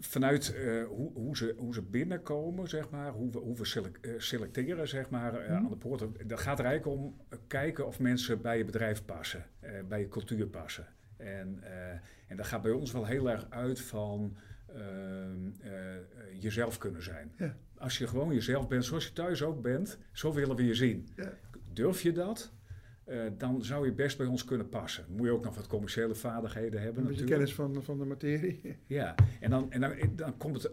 Vanuit 0.00 0.55
uh, 0.56 0.85
hoe, 0.87 1.12
hoe, 1.12 1.37
ze, 1.37 1.55
hoe 1.56 1.75
ze 1.75 1.82
binnenkomen, 1.82 2.69
zeg 2.69 2.91
maar, 2.91 3.12
hoe 3.12 3.31
we, 3.31 3.38
hoe 3.38 3.56
we 3.56 3.91
eh, 4.00 4.12
selecteren 4.19 4.88
zeg 4.88 5.11
maar, 5.11 5.35
uh, 5.35 5.55
aan 5.56 5.69
de 5.69 5.76
poorten. 5.76 6.14
Dat 6.26 6.41
gaat 6.41 6.59
er 6.59 6.64
eigenlijk 6.64 6.99
om 6.99 7.17
kijken 7.47 7.87
of 7.87 7.99
mensen 7.99 8.41
bij 8.41 8.59
je 8.59 8.64
bedrijf 8.64 9.05
passen, 9.05 9.47
bij 9.88 10.00
je 10.00 10.09
cultuur 10.09 10.47
passen. 10.47 10.87
En, 11.17 11.62
en 12.28 12.37
dat 12.37 12.47
gaat 12.47 12.62
bij 12.62 12.71
ons 12.71 12.92
wel 12.92 13.07
heel 13.07 13.31
erg 13.31 13.47
uit 13.50 13.81
van 13.81 14.37
ehm, 14.66 15.50
jezelf 16.38 16.78
kunnen 16.78 17.02
zijn. 17.02 17.33
Ja. 17.37 17.57
Als 17.78 17.99
je 17.99 18.07
gewoon 18.07 18.35
jezelf 18.35 18.69
bent, 18.69 18.85
zoals 18.85 19.07
je 19.07 19.12
thuis 19.12 19.42
ook 19.42 19.62
bent, 19.62 19.99
zo 20.12 20.33
willen 20.33 20.57
we 20.57 20.64
je 20.64 20.75
zien. 20.75 21.09
Ja. 21.16 21.33
Durf 21.73 22.02
je 22.02 22.12
dat? 22.12 22.52
Uh, 23.09 23.23
dan 23.38 23.64
zou 23.64 23.87
je 23.87 23.92
best 23.92 24.18
bij 24.18 24.26
ons 24.26 24.44
kunnen 24.44 24.68
passen. 24.68 25.04
Moet 25.09 25.26
je 25.26 25.32
ook 25.32 25.44
nog 25.44 25.54
wat 25.54 25.66
commerciële 25.66 26.14
vaardigheden 26.14 26.82
hebben. 26.82 27.02
Een 27.02 27.09
beetje 27.09 27.25
kennis 27.25 27.54
van, 27.54 27.82
van 27.82 27.99
de 27.99 28.04
materie. 28.04 28.61
Ja, 28.87 29.14
en, 29.40 29.50
dan, 29.50 29.73
en 29.73 29.80
dan, 29.80 29.92
dan 30.16 30.37
komt 30.37 30.62
het. 30.62 30.73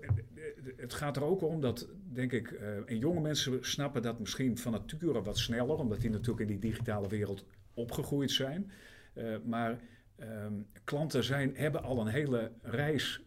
Het 0.77 0.93
gaat 0.93 1.15
er 1.15 1.23
ook 1.23 1.41
om 1.41 1.61
dat, 1.61 1.87
denk 2.13 2.31
ik, 2.31 2.51
uh, 2.51 2.89
en 2.89 2.97
jonge 2.97 3.21
mensen 3.21 3.57
snappen 3.61 4.01
dat 4.01 4.19
misschien 4.19 4.57
van 4.57 4.71
nature 4.71 5.21
wat 5.21 5.37
sneller, 5.37 5.75
omdat 5.75 6.01
die 6.01 6.09
natuurlijk 6.09 6.39
in 6.39 6.47
die 6.47 6.69
digitale 6.71 7.07
wereld 7.07 7.45
opgegroeid 7.73 8.31
zijn. 8.31 8.71
Uh, 9.13 9.35
maar 9.43 9.79
um, 10.19 10.67
klanten 10.83 11.23
zijn, 11.23 11.55
hebben 11.55 11.83
al 11.83 12.01
een 12.01 12.07
hele 12.07 12.51
reis 12.61 13.23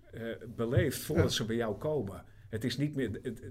beleefd 0.57 0.99
voordat 0.99 1.33
ze 1.33 1.45
bij 1.45 1.57
jou 1.57 1.77
komen. 1.77 2.25
Het 2.49 2.65
is 2.65 2.77
niet 2.77 2.95
meer. 2.95 3.19
Het, 3.23 3.43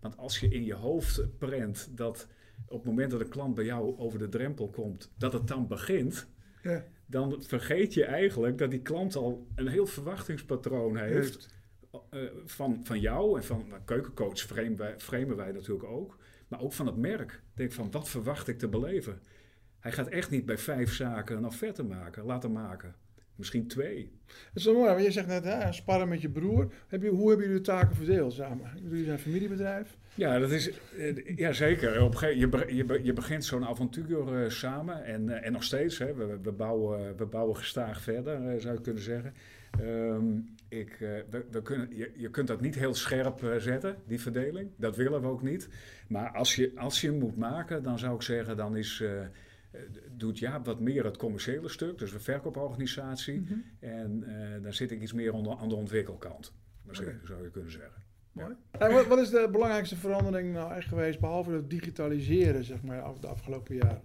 want 0.00 0.16
als 0.16 0.40
je 0.40 0.48
in 0.48 0.64
je 0.64 0.74
hoofd 0.74 1.38
prent 1.38 1.88
dat 1.96 2.28
op 2.66 2.76
het 2.76 2.84
moment 2.84 3.10
dat 3.10 3.20
een 3.20 3.28
klant 3.28 3.54
bij 3.54 3.64
jou 3.64 3.98
over 3.98 4.18
de 4.18 4.28
drempel 4.28 4.68
komt, 4.68 5.12
dat 5.18 5.32
het 5.32 5.48
dan 5.48 5.66
begint, 5.66 6.28
ja. 6.62 6.84
dan 7.06 7.42
vergeet 7.42 7.94
je 7.94 8.04
eigenlijk 8.04 8.58
dat 8.58 8.70
die 8.70 8.82
klant 8.82 9.16
al 9.16 9.46
een 9.54 9.68
heel 9.68 9.86
verwachtingspatroon 9.86 10.96
heeft. 10.96 11.52
Uh, 12.10 12.22
van, 12.44 12.80
van 12.84 13.00
jou 13.00 13.36
en 13.36 13.44
van 13.44 13.64
nou, 13.68 13.80
keukencoach 13.84 14.38
framen 14.38 14.76
wij, 14.76 14.94
framen 15.00 15.36
wij 15.36 15.52
natuurlijk 15.52 15.88
ook. 15.88 16.18
Maar 16.48 16.60
ook 16.60 16.72
van 16.72 16.86
het 16.86 16.96
merk. 16.96 17.42
Denk 17.54 17.72
van, 17.72 17.90
wat 17.90 18.08
verwacht 18.08 18.48
ik 18.48 18.58
te 18.58 18.68
beleven? 18.68 19.20
Hij 19.78 19.92
gaat 19.92 20.08
echt 20.08 20.30
niet 20.30 20.46
bij 20.46 20.58
vijf 20.58 20.92
zaken 20.92 21.36
een 21.36 21.46
offerte 21.46 21.82
maken, 21.82 22.24
laten 22.24 22.52
maken. 22.52 22.94
Misschien 23.36 23.66
twee. 23.66 24.10
Dat 24.26 24.36
is 24.54 24.64
wel 24.64 24.74
mooi, 24.74 24.90
want 24.90 25.04
je 25.04 25.10
zegt 25.10 25.26
net, 25.26 25.44
hè, 25.44 25.72
sparren 25.72 26.08
met 26.08 26.20
je 26.20 26.28
broer. 26.28 26.72
Heb 26.88 27.02
je, 27.02 27.08
hoe 27.08 27.28
hebben 27.28 27.46
jullie 27.46 27.62
de 27.62 27.66
taken 27.66 27.96
verdeeld 27.96 28.32
samen? 28.32 28.70
Jullie 28.82 29.04
zijn 29.04 29.16
een 29.16 29.22
familiebedrijf. 29.22 29.96
Ja, 30.14 30.38
dat 30.38 30.50
is, 30.50 30.70
uh, 30.96 31.36
ja 31.36 31.52
zeker. 31.52 32.02
Op 32.02 32.14
je, 32.20 32.48
je, 32.74 33.00
je 33.02 33.12
begint 33.12 33.44
zo'n 33.44 33.64
avontuur 33.64 34.42
uh, 34.42 34.48
samen 34.50 35.04
en, 35.04 35.26
uh, 35.26 35.46
en 35.46 35.52
nog 35.52 35.64
steeds. 35.64 35.98
Hè, 35.98 36.14
we, 36.14 36.38
we, 36.42 36.52
bouwen, 36.52 37.16
we 37.16 37.24
bouwen 37.26 37.56
gestaag 37.56 38.00
verder, 38.00 38.60
zou 38.60 38.74
je 38.74 38.80
kunnen 38.80 39.02
zeggen. 39.02 39.34
Um, 39.80 40.44
ik, 40.68 40.96
we, 41.30 41.44
we, 41.50 41.62
kunnen, 41.62 41.88
je, 41.96 42.10
je 42.14 42.30
kunt 42.30 42.48
dat 42.48 42.60
niet 42.60 42.74
heel 42.74 42.94
scherp 42.94 43.54
zetten, 43.58 43.96
die 44.06 44.20
verdeling. 44.20 44.70
Dat 44.76 44.96
willen 44.96 45.20
we 45.20 45.28
ook 45.28 45.42
niet. 45.42 45.68
Maar 46.08 46.30
als 46.30 46.54
je, 46.54 46.72
als 46.76 47.00
je 47.00 47.08
hem 47.08 47.18
moet 47.18 47.36
maken, 47.36 47.82
dan 47.82 47.98
zou 47.98 48.14
ik 48.14 48.22
zeggen, 48.22 48.56
dan 48.56 48.76
is 48.76 49.02
doet 50.10 50.38
Jaap 50.38 50.66
wat 50.66 50.80
meer 50.80 51.04
het 51.04 51.16
commerciële 51.16 51.68
stuk, 51.68 51.98
dus 51.98 52.12
de 52.12 52.20
verkooporganisatie. 52.20 53.40
Mhm. 53.40 53.54
En 53.78 54.24
dan 54.62 54.72
zit 54.72 54.90
ik 54.90 55.00
iets 55.00 55.12
meer 55.12 55.32
onder, 55.32 55.56
aan 55.56 55.68
de 55.68 55.74
ontwikkelkant, 55.74 56.52
okay. 56.88 57.18
zou 57.24 57.42
je 57.42 57.50
kunnen 57.50 57.72
zeggen. 57.72 58.02
Mooi. 58.32 58.54
Wat, 58.78 59.06
wat, 59.06 59.18
is 59.18 59.30
de 59.30 59.48
belangrijkste 59.52 59.96
verandering 59.96 60.52
nou 60.52 60.72
echt 60.74 60.88
geweest, 60.88 61.20
behalve 61.20 61.50
het 61.50 61.70
digitaliseren, 61.70 62.64
zeg 62.64 62.82
maar, 62.82 63.04
de 63.20 63.26
afgelopen 63.26 63.74
jaren? 63.74 64.02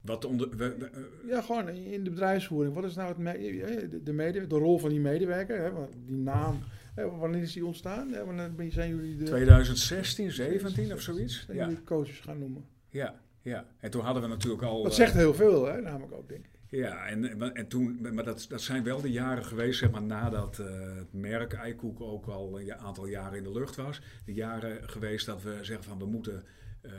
Wat 0.00 0.24
onder, 0.24 0.56
we, 0.56 0.90
ja, 1.26 1.40
gewoon 1.40 1.68
in 1.68 2.04
de 2.04 2.10
bedrijfsvoering. 2.10 2.74
Wat 2.74 2.84
is 2.84 2.94
nou 2.94 3.08
het 3.08 3.16
de, 3.16 4.02
de, 4.02 4.46
de 4.46 4.58
rol 4.58 4.78
van 4.78 4.90
die 4.90 5.00
medewerker? 5.00 5.62
Hè? 5.62 5.70
Die 6.06 6.16
naam, 6.16 6.58
hè? 6.94 7.10
wanneer 7.10 7.42
is 7.42 7.52
die 7.52 7.66
ontstaan? 7.66 8.12
Hè? 8.12 8.24
Wanneer 8.24 8.72
zijn 8.72 8.90
jullie 8.90 9.16
de... 9.16 9.24
2016, 9.24 10.30
17 10.30 10.92
of 10.92 11.00
zoiets? 11.00 11.44
Zijn 11.44 11.56
ja. 11.56 11.64
jullie 11.64 11.84
coaches 11.84 12.20
gaan 12.20 12.38
noemen? 12.38 12.64
Ja, 12.90 13.20
ja. 13.44 13.66
En 13.80 13.90
toen 13.90 14.02
hadden 14.02 14.22
we 14.22 14.28
natuurlijk 14.28 14.62
al... 14.62 14.82
Dat 14.82 14.94
zegt 14.94 15.14
heel 15.14 15.34
veel, 15.34 15.66
hè? 15.66 15.80
namelijk 15.80 16.12
ook, 16.12 16.28
denk 16.28 16.44
ik. 16.44 16.54
Ja, 16.68 17.06
en, 17.06 17.54
en 17.54 17.68
toen, 17.68 18.14
maar 18.14 18.24
dat, 18.24 18.46
dat 18.48 18.60
zijn 18.60 18.84
wel 18.84 19.00
de 19.00 19.10
jaren 19.10 19.44
geweest, 19.44 19.78
zeg 19.78 19.90
maar, 19.90 20.02
nadat 20.02 20.58
uh, 20.58 20.96
het 20.96 21.12
merk 21.12 21.52
Eikoek 21.52 22.00
ook 22.00 22.26
al 22.26 22.60
een 22.60 22.74
aantal 22.74 23.06
jaren 23.06 23.38
in 23.38 23.44
de 23.44 23.52
lucht 23.52 23.76
was. 23.76 24.00
De 24.24 24.32
jaren 24.32 24.88
geweest 24.88 25.26
dat 25.26 25.42
we 25.42 25.58
zeggen 25.62 25.84
van 25.84 25.98
we 25.98 26.06
moeten, 26.06 26.44
uh, 26.82 26.92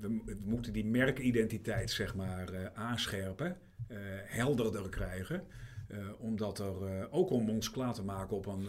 we, 0.00 0.22
we, 0.24 0.36
moeten 0.44 0.72
die 0.72 0.84
merkidentiteit, 0.84 1.90
zeg 1.90 2.14
maar, 2.14 2.52
uh, 2.52 2.66
aanscherpen, 2.74 3.56
helderder 4.24 4.88
krijgen. 4.88 5.46
omdat 6.18 6.58
er, 6.58 7.10
ook 7.10 7.30
om 7.30 7.50
ons 7.50 7.70
klaar 7.70 7.94
te 7.94 8.04
maken 8.04 8.36
op 8.36 8.46
een 8.46 8.68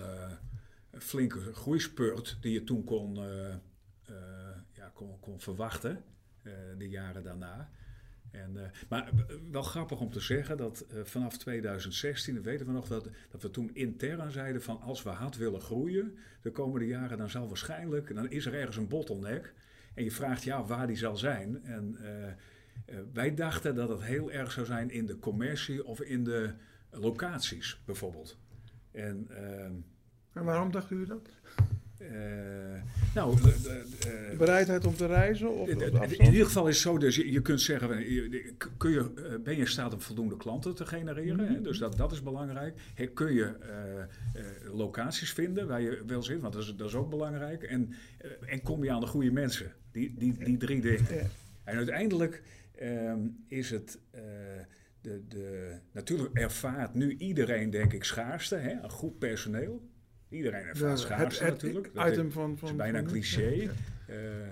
flinke 0.92 1.54
groeispurt 1.54 2.38
die 2.42 2.54
je 2.54 2.64
toen 2.64 2.84
kon, 2.84 3.20
ja, 4.72 4.92
kon, 4.94 5.20
kon 5.20 5.40
verwachten, 5.40 6.04
de 6.78 6.90
jaren 6.90 7.24
daarna. 7.24 7.70
En, 8.36 8.52
uh, 8.56 8.62
maar 8.90 9.12
wel 9.52 9.62
grappig 9.62 10.00
om 10.00 10.10
te 10.10 10.20
zeggen 10.20 10.58
dat 10.58 10.86
uh, 10.94 11.04
vanaf 11.04 11.38
2016, 11.38 12.42
weten 12.42 12.66
we 12.66 12.72
nog, 12.72 12.88
dat, 12.88 13.10
dat 13.32 13.42
we 13.42 13.50
toen 13.50 13.70
intern 13.74 14.32
zeiden 14.32 14.62
van 14.62 14.82
als 14.82 15.04
we 15.04 15.10
hard 15.10 15.38
willen 15.38 15.62
groeien 15.62 16.18
de 16.42 16.52
komende 16.52 16.88
jaren, 16.88 17.18
dan 17.18 17.30
zal 17.30 17.48
waarschijnlijk, 17.48 18.16
dan 18.16 18.30
is 18.30 18.46
er 18.46 18.54
ergens 18.54 18.78
een 18.78 18.88
bottleneck. 18.88 19.54
En 19.94 20.04
je 20.04 20.12
vraagt 20.12 20.44
ja 20.44 20.66
waar 20.66 20.88
die 20.88 20.96
zal 20.96 21.18
zijn. 21.18 21.64
En 21.64 21.98
wij 23.14 23.34
dachten 23.34 23.76
dat 23.76 23.90
het 23.90 24.04
heel 24.04 24.32
erg 24.32 24.52
zou 24.52 24.66
zijn 24.66 24.90
in 24.90 25.06
de 25.06 25.20
commercie 25.20 25.86
of 25.86 26.02
in 26.02 26.24
de 26.24 26.54
locaties 26.92 27.82
bijvoorbeeld. 27.86 28.38
En, 28.92 29.28
en 30.34 30.44
waarom 30.44 30.72
dacht 30.72 30.92
u 30.92 31.06
dat? 31.06 31.30
Uh, 32.02 32.82
nou, 33.14 33.38
uh, 33.38 34.38
bereidheid 34.38 34.86
om 34.86 34.96
te 34.96 35.06
reizen? 35.06 35.56
Of, 35.56 35.70
in 35.70 36.32
ieder 36.32 36.46
geval 36.46 36.68
is 36.68 36.74
het 36.74 36.84
zo, 36.84 36.98
dus 36.98 37.16
je, 37.16 37.32
je 37.32 37.42
kunt 37.42 37.62
zeggen, 37.62 37.90
kun 38.78 38.92
je, 38.92 39.40
ben 39.44 39.54
je 39.54 39.60
in 39.60 39.68
staat 39.68 39.94
om 39.94 40.02
voldoende 40.02 40.38
klanten 40.38 40.76
te 40.76 40.86
genereren? 40.86 41.48
Mm 41.48 41.54
-hmm. 41.54 41.64
Dus 41.64 41.78
dat, 41.78 41.98
dat 41.98 42.12
is 42.12 42.24
belangrijk. 42.24 42.80
He, 42.94 43.06
kun 43.06 43.34
je 43.34 43.54
uh, 44.36 44.74
locaties 44.74 45.34
vinden 45.34 45.68
waar 45.68 45.82
je 45.82 46.04
wil 46.06 46.24
zitten, 46.24 46.42
want 46.42 46.54
dat 46.54 46.64
is, 46.64 46.76
dat 46.76 46.88
is 46.88 46.96
ook 46.96 47.10
belangrijk. 47.10 47.64
En, 47.64 47.94
en 48.46 48.62
kom 48.62 48.84
je 48.84 48.92
aan 48.92 49.00
de 49.00 49.08
goede 49.08 49.32
mensen. 49.32 49.72
Die, 49.92 50.14
die, 50.18 50.38
die 50.44 50.58
drie 50.58 50.82
dingen. 50.82 51.30
En 51.64 51.76
uiteindelijk 51.76 52.44
um, 52.82 53.44
is 53.48 53.70
het... 53.70 54.00
de, 55.02 55.22
de, 55.28 55.76
natuurlijk 55.92 56.34
ervaart 56.34 56.94
nu 56.94 57.18
iedereen, 57.18 57.70
denk 57.70 57.94
ik, 57.94 58.04
schaarste, 58.04 58.56
hè, 58.56 58.72
een 58.72 58.90
goed 58.90 59.20
personeel. 59.20 59.94
Iedereen 60.36 60.66
heeft 60.66 60.80
ja, 60.80 60.96
schaarste 60.96 61.44
het, 61.44 61.54
natuurlijk. 61.54 61.90
Het 61.94 62.12
item 62.12 62.32
van, 62.32 62.58
van, 62.58 62.70
is 62.70 62.76
bijna 62.76 62.98
een 62.98 63.06
cliché. 63.06 63.54
Ja, 64.08 64.14
uh, 64.14 64.48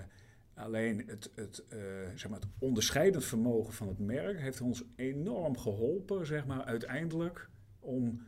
alleen 0.54 1.04
het, 1.06 1.30
het, 1.34 1.64
uh, 1.72 1.78
zeg 2.14 2.30
maar 2.30 2.40
het 2.40 2.48
onderscheidend 2.58 3.24
vermogen 3.24 3.72
van 3.72 3.88
het 3.88 3.98
merk 3.98 4.40
heeft 4.40 4.60
ons 4.60 4.84
enorm 4.96 5.58
geholpen, 5.58 6.26
zeg 6.26 6.46
maar, 6.46 6.64
uiteindelijk 6.64 7.48
om 7.80 8.22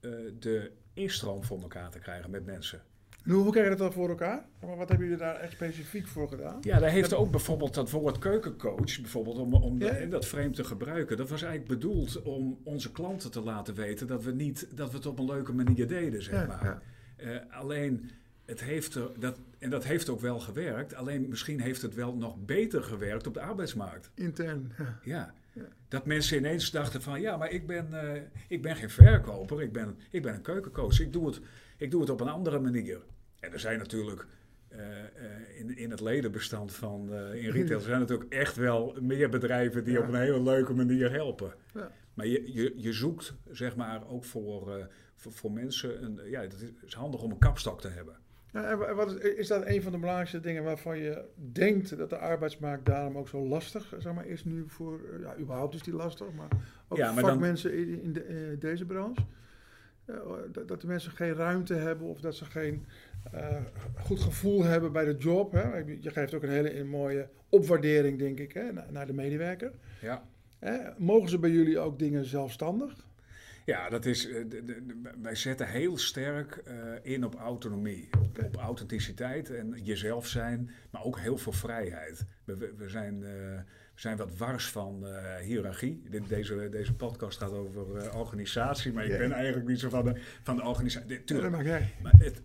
uh, 0.00 0.10
de 0.38 0.72
instroom 0.94 1.44
voor 1.44 1.60
elkaar 1.60 1.90
te 1.90 1.98
krijgen 1.98 2.30
met 2.30 2.46
mensen. 2.46 2.82
Hoe, 3.24 3.42
hoe 3.42 3.50
krijg 3.50 3.64
je 3.64 3.70
dat 3.70 3.80
dan 3.80 3.92
voor 3.92 4.08
elkaar? 4.08 4.46
Maar 4.60 4.76
wat 4.76 4.88
hebben 4.88 5.06
jullie 5.06 5.22
daar 5.22 5.36
echt 5.36 5.52
specifiek 5.52 6.06
voor 6.06 6.28
gedaan? 6.28 6.58
Ja, 6.60 6.78
daar 6.78 6.90
heeft 6.90 7.14
ook 7.14 7.30
bijvoorbeeld 7.30 7.74
dat 7.74 7.90
woord 7.90 8.18
keukencoach, 8.18 9.00
bijvoorbeeld 9.00 9.38
om, 9.38 9.54
om 9.54 9.80
ja? 9.80 9.92
de, 9.92 10.08
dat 10.08 10.26
frame 10.26 10.50
te 10.50 10.64
gebruiken. 10.64 11.16
Dat 11.16 11.28
was 11.28 11.42
eigenlijk 11.42 11.80
bedoeld 11.80 12.22
om 12.22 12.58
onze 12.64 12.92
klanten 12.92 13.30
te 13.30 13.40
laten 13.40 13.74
weten 13.74 14.06
dat 14.06 14.22
we, 14.22 14.32
niet, 14.32 14.68
dat 14.76 14.90
we 14.90 14.96
het 14.96 15.06
op 15.06 15.18
een 15.18 15.24
leuke 15.24 15.52
manier 15.52 15.88
deden, 15.88 16.22
zeg 16.22 16.40
ja, 16.40 16.46
maar. 16.46 16.82
Uh, 17.16 17.36
alleen, 17.50 18.10
het 18.44 18.60
heeft 18.60 18.94
er, 18.94 19.10
dat, 19.18 19.38
en 19.58 19.70
dat 19.70 19.84
heeft 19.84 20.08
ook 20.08 20.20
wel 20.20 20.40
gewerkt. 20.40 20.94
Alleen 20.94 21.28
misschien 21.28 21.60
heeft 21.60 21.82
het 21.82 21.94
wel 21.94 22.14
nog 22.14 22.44
beter 22.44 22.82
gewerkt 22.82 23.26
op 23.26 23.34
de 23.34 23.40
arbeidsmarkt. 23.40 24.10
Intern, 24.14 24.72
ja. 25.02 25.34
ja. 25.52 25.68
Dat 25.88 26.06
mensen 26.06 26.36
ineens 26.36 26.70
dachten 26.70 27.02
van, 27.02 27.20
ja, 27.20 27.36
maar 27.36 27.50
ik 27.50 27.66
ben, 27.66 27.88
uh, 27.92 28.12
ik 28.48 28.62
ben 28.62 28.76
geen 28.76 28.90
verkoper, 28.90 29.62
ik 29.62 29.72
ben, 29.72 29.98
ik 30.10 30.22
ben 30.22 30.34
een 30.34 30.42
keukencoach. 30.42 31.00
Ik 31.00 31.12
doe, 31.12 31.26
het, 31.26 31.40
ik 31.76 31.90
doe 31.90 32.00
het 32.00 32.10
op 32.10 32.20
een 32.20 32.28
andere 32.28 32.58
manier. 32.58 33.00
En 33.40 33.52
er 33.52 33.60
zijn 33.60 33.78
natuurlijk 33.78 34.26
uh, 34.72 34.78
uh, 34.78 35.58
in, 35.58 35.76
in 35.76 35.90
het 35.90 36.00
ledenbestand 36.00 36.72
van 36.72 37.08
uh, 37.12 37.44
in 37.44 37.50
retail 37.50 37.80
zijn 37.90 38.00
natuurlijk 38.00 38.32
echt 38.32 38.56
wel 38.56 38.96
meer 39.00 39.28
bedrijven 39.28 39.84
die 39.84 39.92
ja. 39.92 40.00
op 40.00 40.08
een 40.08 40.20
hele 40.20 40.42
leuke 40.42 40.74
manier 40.74 41.10
helpen. 41.10 41.54
Ja. 41.74 41.92
Maar 42.14 42.26
je, 42.26 42.52
je, 42.52 42.72
je 42.76 42.92
zoekt 42.92 43.34
zeg 43.50 43.76
maar 43.76 44.08
ook 44.08 44.24
voor, 44.24 44.88
voor, 45.16 45.32
voor, 45.32 45.52
mensen, 45.52 46.04
een, 46.04 46.20
ja, 46.30 46.40
het 46.40 46.72
is 46.84 46.94
handig 46.94 47.22
om 47.22 47.30
een 47.30 47.38
kapstok 47.38 47.80
te 47.80 47.88
hebben. 47.88 48.16
Ja, 48.52 48.70
en 48.70 48.96
wat 48.96 49.22
is, 49.22 49.34
is, 49.34 49.48
dat 49.48 49.66
een 49.66 49.82
van 49.82 49.92
de 49.92 49.98
belangrijkste 49.98 50.40
dingen 50.40 50.64
waarvan 50.64 50.98
je 50.98 51.24
denkt 51.52 51.96
dat 51.96 52.10
de 52.10 52.18
arbeidsmarkt 52.18 52.86
daarom 52.86 53.18
ook 53.18 53.28
zo 53.28 53.46
lastig 53.46 53.94
zeg 53.98 54.14
maar, 54.14 54.26
is 54.26 54.44
nu 54.44 54.64
voor, 54.66 55.00
ja, 55.20 55.36
überhaupt 55.38 55.74
is 55.74 55.82
die 55.82 55.94
lastig, 55.94 56.32
maar 56.32 56.48
ook 56.88 56.98
ja, 56.98 57.12
maar 57.12 57.24
vakmensen 57.24 57.70
dan, 57.70 57.78
in, 57.78 58.02
in, 58.02 58.12
de, 58.12 58.26
in 58.26 58.58
deze 58.58 58.84
branche? 58.84 59.22
dat 60.66 60.80
de 60.80 60.86
mensen 60.86 61.10
geen 61.10 61.34
ruimte 61.34 61.74
hebben 61.74 62.06
of 62.06 62.20
dat 62.20 62.34
ze 62.34 62.44
geen 62.44 62.86
uh, 63.34 63.56
goed 63.98 64.20
gevoel 64.20 64.62
hebben 64.62 64.92
bij 64.92 65.04
de 65.04 65.16
job. 65.16 65.52
Hè? 65.52 65.76
Je 65.76 66.10
geeft 66.10 66.34
ook 66.34 66.42
een 66.42 66.48
hele 66.48 66.78
een 66.78 66.88
mooie 66.88 67.28
opwaardering, 67.48 68.18
denk 68.18 68.38
ik, 68.38 68.52
hè, 68.52 68.72
naar 68.90 69.06
de 69.06 69.12
medewerker. 69.12 69.72
Ja. 70.00 70.22
Hè? 70.58 70.78
Mogen 70.98 71.28
ze 71.28 71.38
bij 71.38 71.50
jullie 71.50 71.78
ook 71.78 71.98
dingen 71.98 72.24
zelfstandig? 72.24 73.05
Ja, 73.66 73.88
dat 73.88 74.04
is, 74.04 74.22
de, 74.26 74.64
de, 74.64 74.82
wij 75.22 75.34
zetten 75.34 75.68
heel 75.68 75.98
sterk 75.98 76.62
uh, 76.68 76.74
in 77.02 77.24
op 77.24 77.34
autonomie, 77.34 78.08
op, 78.44 78.56
authenticiteit 78.56 79.50
en 79.50 79.74
jezelf 79.82 80.26
zijn, 80.26 80.70
maar 80.90 81.04
ook 81.04 81.18
heel 81.18 81.38
veel 81.38 81.52
vrijheid. 81.52 82.24
We, 82.44 82.72
we, 82.76 82.88
zijn, 82.88 83.14
uh, 83.14 83.28
we 83.94 84.00
zijn 84.00 84.16
wat 84.16 84.36
wars 84.36 84.70
van 84.70 85.02
uh, 85.02 85.36
hiërarchie. 85.36 86.02
Deze, 86.28 86.68
deze 86.68 86.94
podcast 86.94 87.38
gaat 87.38 87.52
over 87.52 88.14
organisatie, 88.16 88.92
maar 88.92 89.04
ik 89.04 89.18
ben 89.18 89.32
eigenlijk 89.32 89.68
niet 89.68 89.80
zo 89.80 89.88
van 89.88 90.04
de, 90.04 90.20
van 90.42 90.56
de 90.56 90.62
organisatie. 90.62 91.24
Tuurlijk, 91.24 91.62
ja, 91.62 91.80
maar 92.02 92.14
het, 92.18 92.42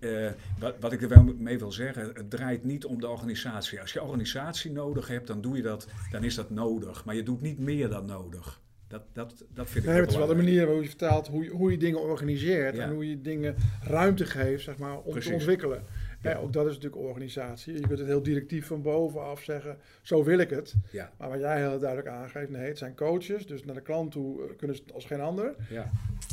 wat, 0.59 0.75
wat 0.79 0.91
ik 0.91 1.01
er 1.01 1.09
wel 1.09 1.23
mee 1.23 1.59
wil 1.59 1.71
zeggen, 1.71 2.11
het 2.13 2.29
draait 2.29 2.63
niet 2.63 2.85
om 2.85 2.99
de 2.99 3.07
organisatie. 3.07 3.81
Als 3.81 3.93
je 3.93 4.03
organisatie 4.03 4.71
nodig 4.71 5.07
hebt, 5.07 5.27
dan 5.27 5.41
doe 5.41 5.55
je 5.55 5.61
dat, 5.61 5.87
dan 6.11 6.23
is 6.23 6.35
dat 6.35 6.49
nodig. 6.49 7.05
Maar 7.05 7.15
je 7.15 7.23
doet 7.23 7.41
niet 7.41 7.59
meer 7.59 7.89
dan 7.89 8.05
nodig. 8.05 8.61
Dat, 8.91 9.03
dat, 9.13 9.45
dat 9.53 9.69
vind 9.69 9.85
ik 9.85 9.91
nee, 9.91 9.99
Het 9.99 10.09
is 10.09 10.15
wel 10.15 10.27
de 10.27 10.35
manier 10.35 10.65
waarop 10.65 10.83
je 10.83 10.89
vertelt 10.89 11.27
hoe 11.27 11.43
je, 11.43 11.49
hoe 11.49 11.71
je 11.71 11.77
dingen 11.77 12.01
organiseert 12.01 12.75
ja. 12.75 12.83
en 12.83 12.93
hoe 12.93 13.09
je 13.09 13.21
dingen 13.21 13.55
ruimte 13.83 14.25
geeft 14.25 14.63
zeg 14.63 14.77
maar, 14.77 14.97
om 14.97 15.11
Precies. 15.11 15.29
te 15.29 15.33
ontwikkelen. 15.33 15.83
Ja. 16.21 16.29
Ja, 16.29 16.37
ook 16.37 16.53
dat 16.53 16.65
is 16.65 16.73
natuurlijk 16.73 17.01
organisatie. 17.01 17.73
Je 17.73 17.79
kunt 17.79 17.99
het 17.99 18.07
heel 18.07 18.23
directief 18.23 18.67
van 18.67 18.81
bovenaf 18.81 19.43
zeggen, 19.43 19.77
zo 20.01 20.23
wil 20.23 20.39
ik 20.39 20.49
het. 20.49 20.73
Ja. 20.91 21.11
Maar 21.17 21.29
wat 21.29 21.39
jij 21.39 21.57
heel 21.57 21.79
duidelijk 21.79 22.09
aangeeft, 22.09 22.49
nee, 22.49 22.67
het 22.67 22.77
zijn 22.77 22.95
coaches, 22.95 23.45
dus 23.45 23.63
naar 23.63 23.75
de 23.75 23.81
klant 23.81 24.11
toe 24.11 24.55
kunnen 24.55 24.75
ze 24.75 24.81
het 24.85 24.93
als 24.93 25.05
geen 25.05 25.21
ander. 25.21 25.55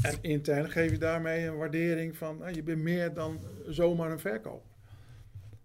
En 0.02 0.18
intern 0.20 0.70
geef 0.70 0.90
je 0.90 0.98
daarmee 0.98 1.46
een 1.46 1.56
waardering 1.56 2.16
van, 2.16 2.38
nou, 2.38 2.54
je 2.54 2.62
bent 2.62 2.82
meer 2.82 3.14
dan 3.14 3.38
zomaar 3.66 4.10
een 4.10 4.20
verkoop. 4.20 4.64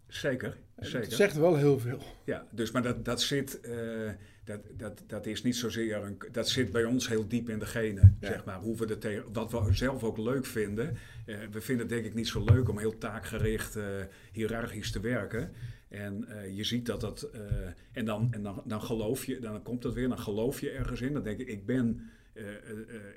Zeker, 0.07 0.57
zeker. 0.79 1.00
Het 1.00 1.13
zegt 1.13 1.35
wel 1.35 1.55
heel 1.55 1.79
veel. 1.79 2.00
Ja, 2.23 2.45
dus 2.50 2.71
maar 2.71 2.81
dat, 2.81 3.05
dat 3.05 3.21
zit... 3.21 3.59
Uh, 3.65 4.09
dat, 4.43 4.62
dat, 4.77 5.03
dat 5.07 5.25
is 5.25 5.43
niet 5.43 5.55
zozeer 5.55 6.03
een. 6.03 6.17
Dat 6.31 6.50
zit 6.50 6.71
bij 6.71 6.83
ons 6.83 7.07
heel 7.07 7.27
diep 7.27 7.50
in 7.50 7.59
de 7.59 7.65
genen, 7.65 8.17
ja. 8.19 8.27
zeg 8.27 8.45
maar. 8.45 8.59
Hoe 8.59 8.75
we 8.75 8.97
tegen, 8.97 9.23
wat 9.33 9.51
we 9.51 9.73
zelf 9.73 10.03
ook 10.03 10.17
leuk 10.17 10.45
vinden. 10.45 10.97
Uh, 11.25 11.38
we 11.51 11.62
vinden 11.62 11.85
het 11.85 11.95
denk 11.95 12.05
ik 12.05 12.13
niet 12.13 12.27
zo 12.27 12.43
leuk 12.43 12.69
om 12.69 12.79
heel 12.79 12.97
taakgericht, 12.97 13.75
uh, 13.75 13.83
hiërarchisch 14.31 14.91
te 14.91 15.00
werken. 15.00 15.51
En 15.88 16.25
uh, 16.29 16.55
je 16.55 16.63
ziet 16.63 16.85
dat 16.85 17.01
dat. 17.01 17.29
en 17.91 18.05
dan, 18.05 18.27
en 18.31 18.43
dan, 18.43 18.62
dan 18.65 18.81
geloof 18.81 19.25
je, 19.25 19.39
dan 19.39 19.62
komt 19.62 19.81
dat 19.81 19.93
weer, 19.93 20.09
dan 20.09 20.19
geloof 20.19 20.59
je 20.59 20.71
ergens 20.71 21.01
in. 21.01 21.13
Dan 21.13 21.23
denk 21.23 21.39
ik, 21.39 21.47
ik 21.47 21.65
ben. 21.65 22.09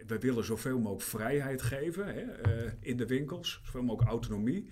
we 0.06 0.18
willen 0.18 0.44
zoveel 0.44 0.78
mogelijk 0.78 1.02
vrijheid 1.02 1.62
geven 1.62 2.06
hè, 2.06 2.24
in 2.80 2.96
de 2.96 3.06
winkels, 3.06 3.60
zoveel 3.64 3.82
mogelijk 3.82 4.10
autonomie, 4.10 4.70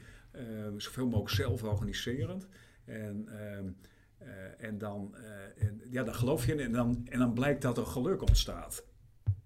zoveel 0.77 1.07
mogelijk 1.07 1.35
zelforganiserend. 1.35 2.47
En. 2.85 3.29
Uh, 4.25 4.67
en 4.67 4.79
dan, 4.79 5.15
uh, 5.15 5.67
en, 5.67 5.81
ja, 5.91 6.03
dan 6.03 6.15
geloof 6.15 6.47
je 6.47 6.53
in 6.53 6.61
en 6.61 6.73
dan, 6.73 7.07
en 7.11 7.19
dan 7.19 7.33
blijkt 7.33 7.63
dat 7.63 7.79
er 7.79 7.87
geluk 7.87 8.21
ontstaat. 8.21 8.85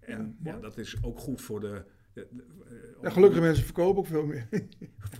En 0.00 0.36
ja, 0.42 0.52
ja 0.52 0.58
dat 0.60 0.78
is 0.78 0.96
ook 1.02 1.18
goed 1.18 1.40
voor 1.40 1.60
de. 1.60 1.82
de, 2.12 2.26
de 2.30 2.44
uh, 2.70 3.02
ja, 3.02 3.10
gelukkige 3.10 3.42
mensen 3.42 3.64
verkopen 3.64 3.98
ook 3.98 4.06
veel 4.06 4.26
meer. 4.26 4.48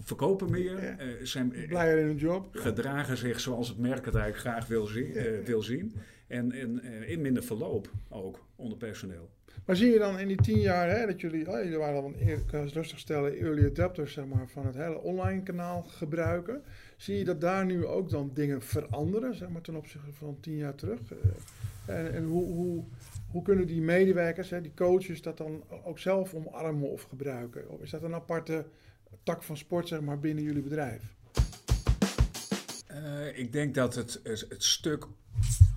verkopen 0.05 0.51
meer. 0.51 0.83
Ja. 0.83 1.25
zijn 1.27 1.49
blijer 1.49 1.99
in 1.99 2.07
hun 2.07 2.17
job. 2.17 2.49
Gedragen 2.53 3.17
zich 3.17 3.41
zoals 3.41 3.69
het 3.69 3.79
merk 3.79 4.05
het 4.05 4.15
eigenlijk 4.15 4.55
graag 4.55 4.67
wil 4.67 4.87
zien. 4.87 5.13
wil 5.45 5.63
zien. 5.63 5.95
En, 6.27 6.53
en 6.53 6.83
in 7.07 7.21
minder 7.21 7.43
verloop 7.43 7.91
ook 8.09 8.47
onder 8.57 8.79
personeel. 8.79 9.31
Maar 9.69 9.77
zie 9.77 9.93
je 9.93 9.99
dan 9.99 10.19
in 10.19 10.29
die 10.29 10.37
tien 10.37 10.61
jaar 10.61 10.89
hè, 10.91 11.07
dat 11.07 11.21
jullie, 11.21 11.49
oh, 11.51 11.63
jullie 11.63 11.79
waren 11.79 12.03
al 12.03 12.13
een, 12.17 12.45
kan 12.47 12.69
rustig 12.69 12.99
stellen, 12.99 13.39
early 13.39 13.67
adapters 13.67 14.13
zeg 14.13 14.27
maar, 14.27 14.49
van 14.49 14.67
het 14.67 14.75
hele 14.75 15.01
online 15.01 15.43
kanaal 15.43 15.83
gebruiken. 15.83 16.63
Zie 16.99 17.19
je 17.19 17.25
dat 17.25 17.41
daar 17.41 17.65
nu 17.65 17.87
ook 17.87 18.11
dan 18.11 18.31
dingen 18.35 18.63
veranderen, 18.63 19.35
zeg 19.35 19.49
maar, 19.49 19.63
ten 19.63 19.77
opzichte 19.77 20.13
van 20.13 20.41
tien 20.41 20.57
jaar 20.57 20.75
terug? 20.75 21.01
En, 21.87 22.15
en 22.15 22.25
hoe, 22.25 22.45
hoe, 22.45 22.85
hoe 23.31 23.43
kunnen 23.43 23.67
die 23.67 23.81
medewerkers, 23.81 24.51
hè, 24.51 24.61
die 24.61 24.75
coaches, 24.75 25.23
dat 25.23 25.37
dan 25.37 25.63
ook 25.85 25.99
zelf 25.99 26.35
omarmen 26.35 26.91
of 26.91 27.03
gebruiken? 27.03 27.69
Of 27.69 27.81
is 27.81 27.91
dat 27.91 28.03
een 28.03 28.15
aparte 28.15 28.67
tak 29.23 29.43
van 29.43 29.57
sport 29.57 29.89
zeg 29.89 30.01
maar, 30.01 30.19
binnen 30.19 30.45
jullie 30.45 30.63
bedrijf? 30.63 31.03
Uh, 32.91 33.39
ik 33.39 33.53
denk 33.53 33.75
dat 33.75 33.95
het, 33.95 34.21
het 34.23 34.65
stuk, 34.65 35.07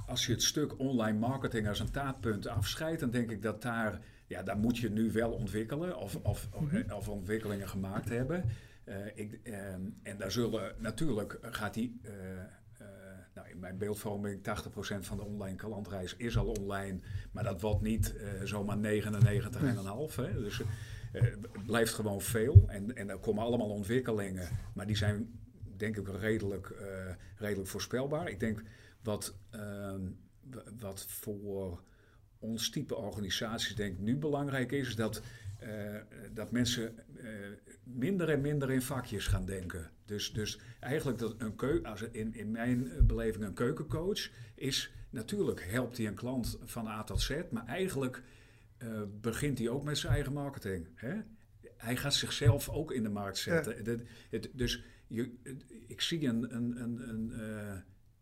als 0.08 0.26
je 0.26 0.32
het 0.32 0.44
stuk 0.44 0.80
online 0.80 1.18
marketing 1.18 1.68
als 1.68 1.80
een 1.80 1.92
taartpunt 1.92 2.48
afscheidt, 2.48 3.00
dan 3.00 3.12
denk 3.12 3.32
ik 3.32 3.42
dat 3.42 3.62
daar, 3.62 4.00
ja, 4.28 4.44
daar 4.44 4.58
moet 4.58 4.78
je 4.78 4.90
nu 4.90 5.12
wel 5.12 5.32
ontwikkelen 5.32 5.98
of, 5.98 6.16
of, 6.16 6.48
mhm. 6.60 6.92
of 6.94 7.10
ontwikkelingen 7.10 7.70
gemaakt 7.70 8.10
hebben. 8.10 8.44
Uh, 8.86 9.06
ik, 9.14 9.40
uh, 9.44 9.74
en 10.04 10.18
daar 10.18 10.32
zullen 10.32 10.76
natuurlijk 10.78 11.38
gaat 11.42 11.74
die. 11.74 12.00
Uh, 12.04 12.12
nou, 13.34 13.50
in 13.50 13.60
mijn 13.60 13.78
beeldvorming, 13.78 14.40
80% 14.40 14.42
van 15.00 15.18
de 15.18 15.24
online 15.24 15.56
klantreis 15.56 16.16
is 16.16 16.38
al 16.38 16.48
online. 16.48 17.00
Maar 17.32 17.44
dat 17.44 17.62
wordt 17.62 17.82
niet 17.82 18.16
uh, 18.18 18.44
zomaar 18.44 18.78
99,5. 18.78 18.82
Hè. 20.16 20.34
Dus 20.34 20.60
uh, 20.60 21.22
het 21.22 21.66
blijft 21.66 21.94
gewoon 21.94 22.22
veel. 22.22 22.64
En, 22.68 22.96
en 22.96 23.10
er 23.10 23.18
komen 23.18 23.44
allemaal 23.44 23.70
ontwikkelingen. 23.70 24.50
Maar 24.74 24.88
die 24.88 24.96
zijn 24.96 25.40
denk 25.78 25.98
ik 25.98 26.08
redelijk, 26.08 26.74
redelijk 27.36 27.70
voorspelbaar. 27.70 28.30
Ik 28.30 28.40
denk 28.40 28.64
wat, 29.04 29.36
ehm, 29.50 30.02
wat 30.80 31.06
voor 31.06 31.84
ons 32.40 32.70
type 32.70 32.96
organisaties 32.96 33.76
denk 33.76 34.00
nu 34.00 34.18
belangrijk 34.18 34.72
is, 34.72 34.88
is 34.88 34.96
dat, 34.96 35.22
dat 36.34 36.52
mensen 36.52 36.96
minder 37.94 38.30
en 38.30 38.42
minder 38.42 38.72
in 38.72 38.82
vakjes 38.82 39.28
gaan 39.28 39.46
denken. 39.46 39.92
Dus, 40.06 40.34
dus 40.34 40.60
eigenlijk 40.80 41.18
dat 41.18 41.36
een 41.38 41.56
keu 41.56 41.84
als 41.84 42.02
in, 42.02 42.34
in 42.34 42.52
mijn 42.52 42.92
beleving 43.08 43.46
een 43.46 43.54
keukencoach 43.54 44.30
is 44.56 44.92
natuurlijk 45.10 45.68
helpt 45.70 45.98
hij 45.98 46.08
een 46.08 46.14
klant 46.14 46.58
van 46.64 46.88
A 46.88 47.04
tot 47.04 47.22
Z, 47.22 47.42
maar 47.50 47.66
eigenlijk 47.66 48.24
uh, 48.84 49.02
begint 49.22 49.58
hij 49.58 49.70
ook 49.70 49.84
met 49.84 49.98
zijn 49.98 50.14
eigen 50.14 50.34
marketing. 50.34 50.88
Hè? 50.96 51.16
Hij 51.78 51.98
gaat 51.98 52.14
zichzelf 52.14 52.70
ook 52.70 52.92
in 52.92 53.04
de 53.04 53.10
markt 53.10 53.38
zetten. 53.38 53.84
Ja. 53.84 53.98
het, 54.30 54.50
dus 54.54 54.84
je, 55.08 55.32
ik 55.88 56.02
zie 56.02 56.28
een, 56.28 56.56
een, 56.56 56.82
een, 56.82 57.10
een, 57.10 57.32
uh, 57.32 57.74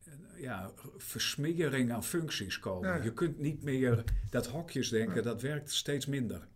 een 0.04 0.42
ja, 0.42 0.72
versmering 0.98 1.92
aan 1.92 2.04
functies 2.04 2.60
komen. 2.60 2.90
Ja. 2.90 3.04
Je 3.04 3.14
kunt 3.14 3.40
niet 3.40 3.64
meer 3.64 4.04
dat 4.30 4.48
hokjes 4.48 4.90
denken, 4.90 5.24
dat 5.24 5.42
werkt 5.42 5.72
steeds 5.72 6.06
minder. 6.06 6.48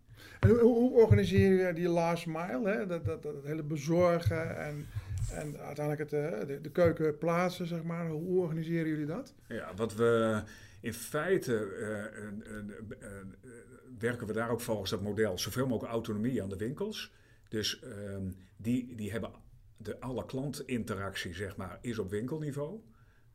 Hoe, 0.48 0.58
hoe 0.58 0.92
organiseer 0.92 1.66
je 1.66 1.72
die 1.72 1.88
last 1.88 2.26
mile? 2.26 2.68
Hè? 2.68 2.86
Dat, 2.86 3.04
dat, 3.04 3.22
dat, 3.22 3.34
hele 3.44 3.62
bezorgen 3.62 4.56
en, 4.56 4.86
en 5.30 5.58
uiteindelijk 5.58 6.10
het, 6.10 6.12
eh, 6.12 6.46
de, 6.46 6.60
de 6.60 6.70
keuken 6.70 7.18
plaatsen, 7.18 7.66
zeg 7.66 7.82
maar. 7.82 8.08
Hoe 8.08 8.40
organiseren 8.40 8.88
jullie 8.88 9.06
dat? 9.06 9.34
Ja, 9.48 9.74
wat 9.76 9.94
we 9.94 10.42
in 10.80 10.94
feite 10.94 11.68
uh, 11.80 12.52
uh, 12.52 13.08
werken 13.98 14.26
we 14.26 14.32
daar 14.32 14.50
ook 14.50 14.60
volgens 14.60 14.90
dat 14.90 15.02
model. 15.02 15.38
Zoveel 15.38 15.66
mogelijk 15.66 15.92
autonomie 15.92 16.42
aan 16.42 16.48
de 16.48 16.56
winkels. 16.56 17.12
Dus 17.48 17.80
ehm, 17.82 18.30
die, 18.56 18.94
die 18.94 19.10
hebben 19.10 19.30
de, 19.76 20.00
alle 20.00 20.24
klantinteractie, 20.24 21.34
zeg 21.34 21.56
maar, 21.56 21.78
is 21.80 21.98
op 21.98 22.10
winkelniveau. 22.10 22.80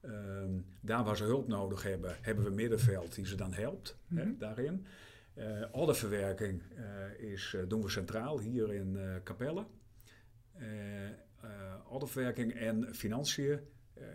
Um, 0.06 0.66
daar 0.82 1.04
waar 1.04 1.18
ze 1.18 1.24
hulp 1.24 1.48
nodig 1.48 1.84
hebben, 1.84 2.16
hebben 2.22 2.44
we 2.44 2.50
middenveld 2.50 3.16
die 3.16 3.26
ze 3.26 3.36
dan 3.36 3.54
helpt 3.54 3.98
hè, 4.08 4.26
mhm. 4.26 4.38
daarin. 4.38 4.86
Uh, 5.36 5.66
ordeverwerking 5.72 6.62
uh, 6.78 7.32
is, 7.32 7.54
uh, 7.54 7.64
doen 7.68 7.82
we 7.82 7.90
centraal 7.90 8.40
hier 8.40 8.74
in 8.74 9.22
Capelle. 9.24 9.66
ordeverwerking 11.88 12.54
en 12.54 12.96
financiën. 12.96 13.60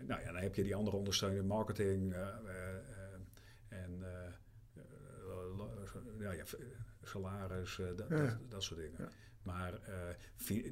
nou 0.06 0.20
ja, 0.20 0.32
dan 0.32 0.42
heb 0.42 0.54
je 0.54 0.62
die 0.62 0.74
andere 0.74 0.96
ondersteuning, 0.96 1.46
marketing 1.46 2.14
en 3.68 4.04
ja, 6.18 6.32
ja, 6.32 6.44
salaris, 7.02 7.80
dat, 7.96 8.08
ja. 8.08 8.16
dat, 8.16 8.50
dat, 8.50 8.62
soort 8.62 8.80
dingen. 8.80 8.98
Ja. 8.98 9.08
Maar 9.42 9.80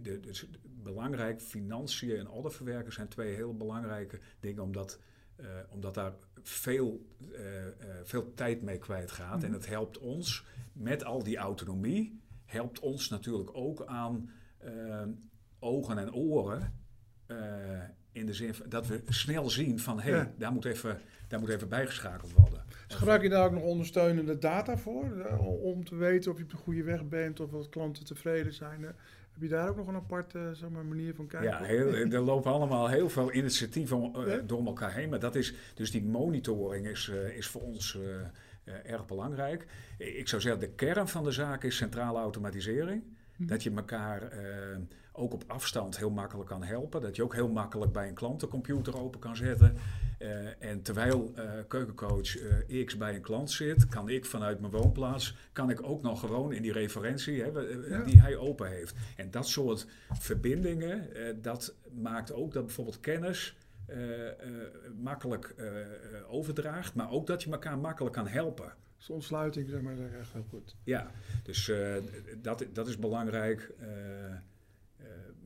de, 0.03 0.21
dus 0.21 0.49
belangrijk, 0.65 1.41
financiën 1.41 2.17
en 2.17 2.29
orderverwerken 2.29 2.93
zijn 2.93 3.09
twee 3.09 3.35
heel 3.35 3.57
belangrijke 3.57 4.21
dingen, 4.41 4.63
omdat 4.63 4.99
uh, 5.43 5.49
omdat 5.69 5.95
daar 5.95 6.15
veel, 6.43 7.07
uh, 7.21 7.39
uh, 7.39 7.71
veel 8.03 8.35
tijd 8.35 8.63
mee 8.63 8.79
kwijtgaat. 8.79 9.39
Mm. 9.39 9.45
En 9.45 9.53
het 9.53 9.67
helpt 9.67 9.99
ons 9.99 10.45
met 10.73 11.05
al 11.05 11.23
die 11.23 11.37
autonomie, 11.37 12.21
helpt 12.45 12.79
ons 12.79 13.09
natuurlijk 13.09 13.51
ook 13.53 13.87
aan 13.87 14.31
ogen 15.59 15.99
en 15.99 16.15
oren. 16.15 16.81
in 18.13 18.27
de 18.27 18.35
zin 18.35 18.55
dat 18.69 18.87
we 18.87 19.03
snel 19.09 19.51
zien 19.51 19.79
van 19.79 20.01
hé, 20.01 20.11
hey, 20.11 20.19
ja. 20.19 20.33
daar, 20.39 20.53
moet 20.53 20.65
even, 20.65 21.01
daar 21.29 21.41
moet 21.41 21.49
even 21.49 21.69
bijgeschakeld 21.69 22.33
worden. 22.33 22.65
Dus 22.87 22.97
gebruik 22.97 23.23
je 23.23 23.29
daar 23.29 23.45
ook 23.45 23.53
nog 23.53 23.63
ondersteunende 23.63 24.39
data 24.39 24.77
voor? 24.77 25.27
Om 25.63 25.85
te 25.85 25.95
weten 25.95 26.31
of 26.31 26.37
je 26.39 26.45
op 26.45 26.51
de 26.51 26.57
goede 26.57 26.83
weg 26.83 27.09
bent 27.09 27.41
of 27.41 27.51
wat 27.51 27.69
klanten 27.69 28.05
tevreden 28.05 28.53
zijn? 28.53 28.95
Heb 29.33 29.43
je 29.43 29.49
daar 29.49 29.69
ook 29.69 29.77
nog 29.77 29.87
een 29.87 29.95
aparte 29.95 30.51
zeg 30.53 30.71
maar, 30.71 30.85
manier 30.85 31.15
van 31.15 31.27
kijken? 31.27 31.51
Ja, 31.51 31.63
heel, 31.63 31.95
er 31.95 32.21
lopen 32.21 32.53
allemaal 32.53 32.89
heel 32.89 33.09
veel 33.09 33.33
initiatieven 33.33 34.13
uh, 34.17 34.35
door 34.47 34.67
elkaar 34.67 34.93
heen. 34.95 35.09
Maar 35.09 35.21
dat 35.21 35.35
is, 35.35 35.55
dus 35.75 35.91
die 35.91 36.05
monitoring 36.05 36.87
is, 36.87 37.11
uh, 37.13 37.37
is 37.37 37.47
voor 37.47 37.63
ons 37.63 37.99
uh, 38.65 38.75
erg 38.93 39.07
belangrijk. 39.07 39.67
Ik 39.99 40.29
zou 40.29 40.43
zeggen, 40.43 40.61
de 40.61 40.69
kern 40.69 41.09
van 41.09 41.25
de 41.25 41.31
zaak 41.31 41.65
is 41.65 41.77
centrale 41.77 42.19
automatisering. 42.19 43.03
Hm. 43.43 43.49
Dat 43.49 43.63
je 43.63 43.73
elkaar 43.75 44.33
ook 45.13 45.33
op 45.33 45.45
afstand 45.47 45.99
heel 45.99 46.11
makkelijk 46.11 46.49
kan 46.49 46.63
helpen. 46.63 47.01
Dat 47.01 47.17
je 47.17 47.23
ook 47.23 47.35
heel 47.35 47.49
makkelijk 47.49 47.93
bij 47.93 48.09
een 48.09 48.15
klant 48.15 48.49
computer 48.49 48.99
open 48.99 49.21
kan 49.21 49.37
zetten. 49.37 49.77
Uh, 50.19 50.63
en 50.63 50.83
terwijl 50.83 51.33
uh, 51.37 51.51
keukencoach 51.69 52.37
X 52.85 52.97
bij 52.97 53.15
een 53.15 53.21
klant 53.21 53.51
zit, 53.51 53.87
kan 53.87 54.09
ik 54.09 54.25
vanuit 54.25 54.61
mijn 54.61 54.73
woonplaats, 54.73 55.37
kan 55.53 55.71
ik 55.71 55.83
ook 55.83 56.03
nog 56.03 56.21
gewoon 56.21 56.53
in 56.53 56.63
die 56.63 56.73
referentie 56.73 57.43
hè, 57.43 57.49
ja. 57.49 58.03
die 58.03 58.21
hij 58.21 58.37
open 58.37 58.69
heeft. 58.69 58.95
En 59.17 59.31
dat 59.31 59.47
soort 59.47 59.87
verbindingen, 60.13 61.09
dat 61.43 61.75
maakt 61.93 62.33
ook 62.33 62.53
dat 62.53 62.67
bijvoorbeeld 62.67 63.01
kennis 63.01 63.57
makkelijk 65.03 65.55
overdraagt, 66.29 66.95
maar 66.95 67.11
ook 67.11 67.27
dat 67.27 67.43
je 67.43 67.51
elkaar 67.51 67.79
makkelijk 67.79 68.15
kan 68.15 68.27
helpen. 68.27 68.73
Ontsluiting, 69.09 69.69
zeg 69.69 69.81
maar, 69.81 69.99
is 69.99 70.13
echt 70.19 70.33
heel 70.33 70.47
goed. 70.49 70.77
Ja, 70.85 71.11
dus 71.43 71.73
dat, 72.37 72.67
dat 72.73 72.89
is 72.89 72.99
belangrijk 72.99 73.75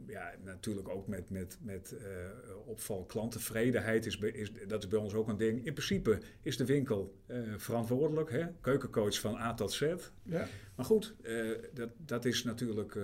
ja, 0.07 0.35
natuurlijk 0.45 0.89
ook 0.89 1.07
met, 1.07 1.31
met, 1.31 1.59
met 1.61 1.95
opval 2.65 3.05
klanttevredenheid 3.05 4.07
is, 4.07 4.19
is, 4.19 4.53
dat 4.69 4.83
is 4.83 4.89
bij 4.89 4.99
ons 4.99 5.15
ook 5.15 5.29
een 5.29 5.37
ding. 5.37 5.67
In 5.67 5.73
principe 5.73 6.19
is 6.43 6.57
de 6.57 6.65
winkel 6.65 7.21
verantwoordelijk, 7.57 8.31
hè? 8.31 8.47
keukencoach 8.61 9.21
van 9.21 9.37
A 9.37 9.55
tot 9.55 9.73
Z. 9.73 9.95
Ja. 10.23 10.47
Maar 10.75 10.87
goed, 10.87 11.15
dat, 11.73 11.91
dat 11.97 12.25
is 12.25 12.45
natuurlijk, 12.45 12.99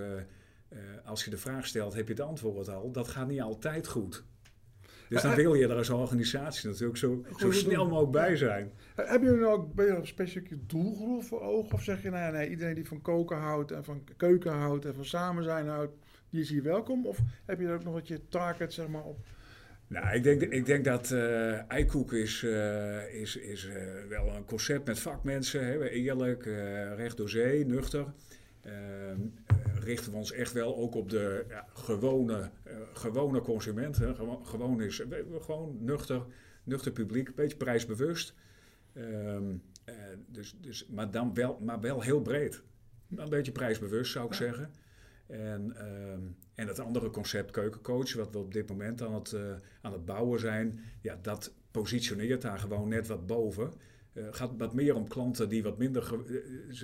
als 1.03 1.23
je 1.23 1.29
de 1.29 1.37
vraag 1.37 1.67
stelt, 1.67 1.93
heb 1.93 2.07
je 2.07 2.13
het 2.13 2.23
antwoord 2.23 2.69
al. 2.69 2.91
Dat 2.91 3.07
gaat 3.07 3.27
niet 3.27 3.41
altijd 3.41 3.87
goed. 3.87 4.23
Dus 5.13 5.21
dan 5.21 5.35
wil 5.35 5.53
je 5.53 5.67
er 5.67 5.75
als 5.75 5.89
organisatie 5.89 6.69
natuurlijk 6.69 6.97
zo, 6.97 7.25
zo 7.37 7.51
snel 7.51 7.87
mogelijk 7.87 8.11
bij 8.11 8.35
zijn. 8.35 8.71
Hebben 8.95 9.29
jullie 9.29 9.43
nou 9.43 9.53
ook 9.53 9.79
een 9.79 10.07
specifieke 10.07 10.57
doelgroep 10.65 11.23
voor 11.23 11.41
ogen? 11.41 11.73
Of 11.73 11.83
zeg 11.83 12.01
je, 12.01 12.09
nou 12.09 12.33
nee, 12.33 12.49
iedereen 12.49 12.75
die 12.75 12.87
van 12.87 13.01
koken 13.01 13.37
houdt 13.37 13.71
en 13.71 13.83
van 13.83 14.03
keuken 14.17 14.51
houdt 14.51 14.85
en 14.85 14.93
van 14.93 15.05
samen 15.05 15.43
zijn 15.43 15.67
houdt, 15.67 15.93
die 16.29 16.41
is 16.41 16.49
hier 16.49 16.63
welkom? 16.63 17.05
Of 17.05 17.19
heb 17.45 17.59
je 17.59 17.67
er 17.67 17.73
ook 17.73 17.83
nog 17.83 17.93
wat 17.93 18.07
je 18.07 18.27
target 18.29 18.73
zeg 18.73 18.87
maar, 18.87 19.03
op? 19.03 19.25
Nou, 19.87 20.15
ik 20.15 20.23
denk, 20.23 20.41
ik 20.41 20.65
denk 20.65 20.85
dat 20.85 21.11
uh, 21.11 21.71
Eikoek 21.71 22.13
is, 22.13 22.43
uh, 22.43 23.13
is, 23.21 23.35
is 23.35 23.65
uh, 23.65 23.73
wel 24.09 24.35
een 24.35 24.45
concept 24.45 24.87
met 24.87 24.99
vakmensen. 24.99 25.65
Hè, 25.65 25.89
eerlijk, 25.89 26.45
recht 26.95 27.17
door 27.17 27.29
zee, 27.29 27.65
nuchter. 27.65 28.05
Ehm, 28.61 29.19
richten 29.79 30.11
we 30.11 30.17
ons 30.17 30.31
echt 30.31 30.51
wel 30.51 30.75
ook 30.75 30.95
op 30.95 31.09
de 31.09 31.45
ja, 31.47 31.65
gewone, 31.73 32.49
gewone 32.93 33.41
consument. 33.41 33.97
Hè. 33.97 34.15
Gewoon, 34.15 34.45
gewoon, 34.47 34.81
is, 34.81 35.03
gewoon 35.41 35.77
nuchter, 35.79 36.25
nuchter 36.63 36.91
publiek, 36.91 37.27
een 37.27 37.35
beetje 37.35 37.57
prijsbewust. 37.57 38.33
Um, 38.97 39.61
dus, 40.27 40.55
dus, 40.61 40.87
maar 40.87 41.11
dan 41.11 41.33
wel, 41.33 41.59
maar 41.61 41.79
wel 41.79 42.01
heel 42.01 42.21
breed. 42.21 42.63
Een 43.15 43.29
beetje 43.29 43.51
prijsbewust 43.51 44.11
zou 44.11 44.27
ik 44.27 44.33
zeggen. 44.33 44.71
En, 45.27 45.73
uh, 45.77 46.13
en 46.53 46.67
het 46.67 46.79
andere 46.79 47.09
concept 47.09 47.51
keukencoach, 47.51 48.13
wat 48.13 48.31
we 48.31 48.37
op 48.37 48.53
dit 48.53 48.69
moment 48.69 49.01
aan 49.01 49.13
het, 49.13 49.31
uh, 49.31 49.41
aan 49.81 49.91
het 49.91 50.05
bouwen 50.05 50.39
zijn, 50.39 50.79
ja, 51.01 51.19
dat 51.21 51.53
positioneert 51.71 52.41
daar 52.41 52.59
gewoon 52.59 52.89
net 52.89 53.07
wat 53.07 53.25
boven. 53.25 53.73
Uh, 54.13 54.23
gaat 54.31 54.51
wat 54.57 54.73
meer 54.73 54.95
om 54.95 55.07
klanten 55.07 55.49
die 55.49 55.63
wat 55.63 55.77
minder, 55.77 56.03
ge 56.03 56.43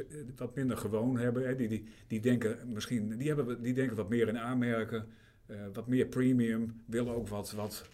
eh, 0.09 0.15
wat 0.35 0.55
minder 0.55 0.77
gewoon 0.77 1.17
hebben. 1.17 1.47
Hè. 1.47 1.55
Die, 1.55 1.67
die, 1.67 1.83
die, 2.07 2.19
denken 2.19 2.57
misschien, 2.73 3.17
die, 3.17 3.27
hebben, 3.27 3.61
die 3.61 3.73
denken 3.73 3.95
wat 3.95 4.09
meer 4.09 4.27
in 4.27 4.37
aanmerken, 4.37 5.07
wat 5.73 5.87
meer 5.87 6.05
premium, 6.05 6.81
willen 6.85 7.15
ook 7.15 7.27
wat, 7.27 7.51
wat, 7.51 7.85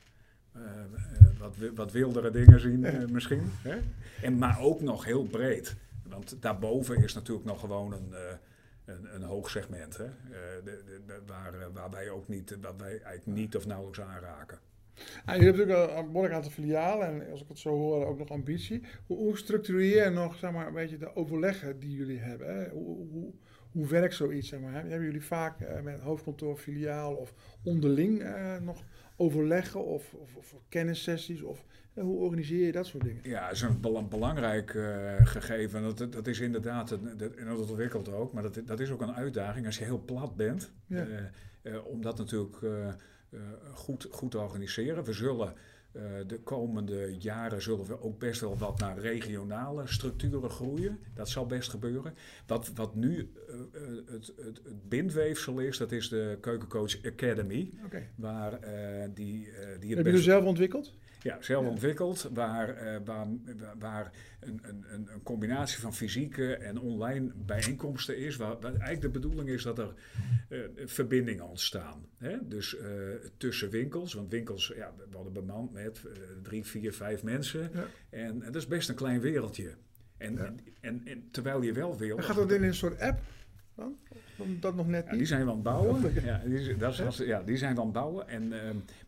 wat, 1.38 1.56
wat 1.76 1.92
wildere 1.92 2.32
dingen 2.32 2.60
zien 2.60 3.12
misschien. 3.12 3.42
Hè? 3.62 3.80
En, 4.22 4.38
maar 4.38 4.60
ook 4.60 4.82
nog 4.82 5.06
heel 5.06 5.24
breed. 5.24 5.76
Want 6.04 6.42
daarboven 6.42 7.04
is 7.04 7.14
natuurlijk 7.14 7.46
nog 7.46 7.60
gewoon 7.60 7.94
een, 7.94 8.14
een, 8.86 9.16
een 9.16 9.24
hoog 9.24 9.50
segment. 9.50 9.98
Hè? 9.98 10.08
De, 10.64 10.84
de, 11.06 11.20
waar, 11.26 11.54
waar 11.74 11.90
wij 11.90 12.10
ook 12.10 12.28
niet, 12.28 12.58
waar 12.62 12.78
wij 12.78 13.02
eigenlijk 13.02 13.38
niet 13.38 13.56
of 13.56 13.66
nauwelijks 13.66 14.02
aanraken. 14.02 14.60
Je 15.26 15.32
hebt 15.32 15.58
natuurlijk 15.58 15.92
een 15.98 16.06
behoorlijk 16.06 16.34
aantal 16.34 16.52
filialen 16.52 17.08
en 17.08 17.32
als 17.32 17.42
ik 17.42 17.48
het 17.48 17.60
zo 17.60 17.70
hoor 17.70 18.06
ook 18.06 18.18
nog 18.18 18.30
ambitie. 18.30 18.82
Hoe, 19.06 19.18
hoe 19.18 19.38
structureer 19.38 20.04
je 20.04 20.10
nog 20.10 20.36
zeg 20.36 20.52
maar, 20.52 20.68
een 20.68 20.74
beetje 20.74 20.98
de 20.98 21.16
overleggen 21.16 21.80
die 21.80 21.92
jullie 21.92 22.20
hebben? 22.20 22.56
Hè? 22.56 22.70
Hoe, 22.70 23.08
hoe, 23.08 23.34
hoe 23.72 23.88
werkt 23.88 24.14
zoiets? 24.14 24.48
Zeg 24.48 24.60
maar? 24.60 24.74
Hebben 24.74 25.04
jullie 25.04 25.24
vaak 25.24 25.62
uh, 25.62 25.82
met 25.82 26.00
hoofdkantoor, 26.00 26.58
filiaal 26.58 27.16
of 27.16 27.34
onderling 27.64 28.22
uh, 28.22 28.58
nog 28.58 28.84
overleggen 29.16 29.86
of, 29.86 30.14
of, 30.14 30.36
of 30.36 30.56
kennissessies? 30.70 31.42
Of, 31.42 31.66
uh, 31.96 32.04
hoe 32.04 32.18
organiseer 32.18 32.66
je 32.66 32.72
dat 32.72 32.86
soort 32.86 33.04
dingen? 33.04 33.22
Ja, 33.24 33.48
dat 33.48 33.56
is 33.56 33.62
een 33.62 34.10
belangrijk 34.10 34.70
gegeven. 35.24 35.82
Dat, 35.82 36.12
dat 36.12 36.28
is 36.28 36.40
inderdaad, 36.40 36.90
dat, 37.18 37.36
en 37.36 37.46
dat 37.46 37.70
ontwikkelt 37.70 38.14
ook, 38.14 38.34
maar 38.34 38.44
dat, 38.44 38.62
dat 38.66 38.80
is 38.80 38.92
ook 38.92 39.02
een 39.02 39.16
uitdaging 39.16 39.66
als 39.66 39.78
je 39.78 39.84
heel 39.84 40.04
plat 40.06 40.36
bent. 40.36 40.72
Ja. 40.88 41.08
omdat 41.84 42.18
natuurlijk 42.18 42.62
eh, 42.62 42.94
goed, 43.74 44.08
goed 44.12 44.32
te 44.32 44.40
organiseren. 44.40 45.04
We 45.04 45.14
zullen 45.14 45.54
uh, 45.96 46.02
de 46.28 46.40
komende 46.40 47.16
jaren 47.20 47.62
zullen 47.62 47.86
we 47.86 48.02
ook 48.02 48.20
best 48.20 48.42
wel 48.42 48.58
wat 48.58 48.80
naar 48.80 48.98
regionale 48.98 49.88
structuren 49.88 50.50
groeien. 50.50 51.00
Dat 51.14 51.30
zal 51.30 51.46
best 51.46 51.70
gebeuren. 51.70 52.14
Wat, 52.48 52.72
wat 52.76 52.96
nu 52.96 53.18
uh, 53.18 53.56
het, 54.06 54.34
het, 54.38 54.62
het, 54.64 54.90
bindweefsel 54.90 55.60
is, 55.60 55.78
dat 55.78 55.92
is 55.92 56.10
de 56.10 56.38
Keukencoach 56.42 57.06
Academy. 57.06 57.72
Okay. 57.86 58.10
Waar, 58.16 58.60
die, 59.14 59.50
die 59.80 59.96
Heb 59.96 60.06
je 60.06 60.22
zelf 60.22 60.46
ontwikkeld? 60.46 60.94
Ja, 61.26 61.38
zelf 61.42 61.68
ontwikkeld, 61.68 62.30
waar, 62.34 62.84
uh, 62.84 62.98
waar, 63.06 63.28
waar 63.80 64.12
een, 64.40 64.60
een, 64.64 64.86
een, 64.88 65.24
combinatie 65.24 65.80
van 65.80 65.94
fysieke 65.94 66.56
en 66.56 66.80
online 66.80 67.32
bijeenkomsten 67.36 68.18
is. 68.18 68.36
Waar, 68.36 68.60
waar 68.60 68.72
eigenlijk 68.72 69.02
de 69.02 69.20
bedoeling 69.20 69.50
is 69.50 69.64
dat 69.64 69.80
er 69.80 69.94
uh, 70.50 70.60
verbindingen 70.86 71.48
ontstaan. 71.48 72.06
Hè? 72.18 72.48
Dus 72.48 72.76
uh, 72.76 72.82
tussen 73.38 73.70
winkels, 73.70 74.14
want 74.14 74.32
winkels 74.32 74.74
ja, 74.76 74.94
worden 75.12 75.34
bemand 75.34 75.72
met 75.72 76.02
drie, 76.44 76.66
vier, 76.66 76.94
vijf 76.94 77.24
mensen. 77.24 77.70
Ja. 77.74 77.86
En, 78.10 78.42
en, 78.42 78.52
dat 78.52 78.56
is 78.56 78.68
best 78.68 78.90
een 78.90 78.96
klein 78.96 79.20
wereldje. 79.20 79.74
En, 80.18 80.36
ja. 80.36 80.54
en, 80.82 81.02
en, 81.06 81.28
terwijl 81.32 81.62
je 81.62 81.74
wel 81.74 81.98
wil. 81.98 82.18
gaat 82.18 82.36
dat 82.36 82.52
in 82.52 82.64
een 82.64 82.76
soort 82.76 83.00
app 83.00 83.20
dan? 83.76 83.98
Dat 84.60 84.76
nog 84.76 84.88
net 84.88 85.10
niet? 85.10 85.18
Die 85.18 85.28
zijn 85.28 85.44
we 85.44 85.50
aan 85.50 85.56
het 85.56 85.64
bouwen. 85.64 86.14
Ja, 86.24 86.42
die, 86.46 86.78
dat 86.78 87.00
is, 87.00 87.18
ja, 87.18 87.44
die 87.44 87.58
zijn 87.58 87.74
we 87.74 87.80
aan 87.80 87.86
het 87.86 87.96
bouwen. 87.96 88.28
En, 88.28 88.44
uh, 88.44 88.60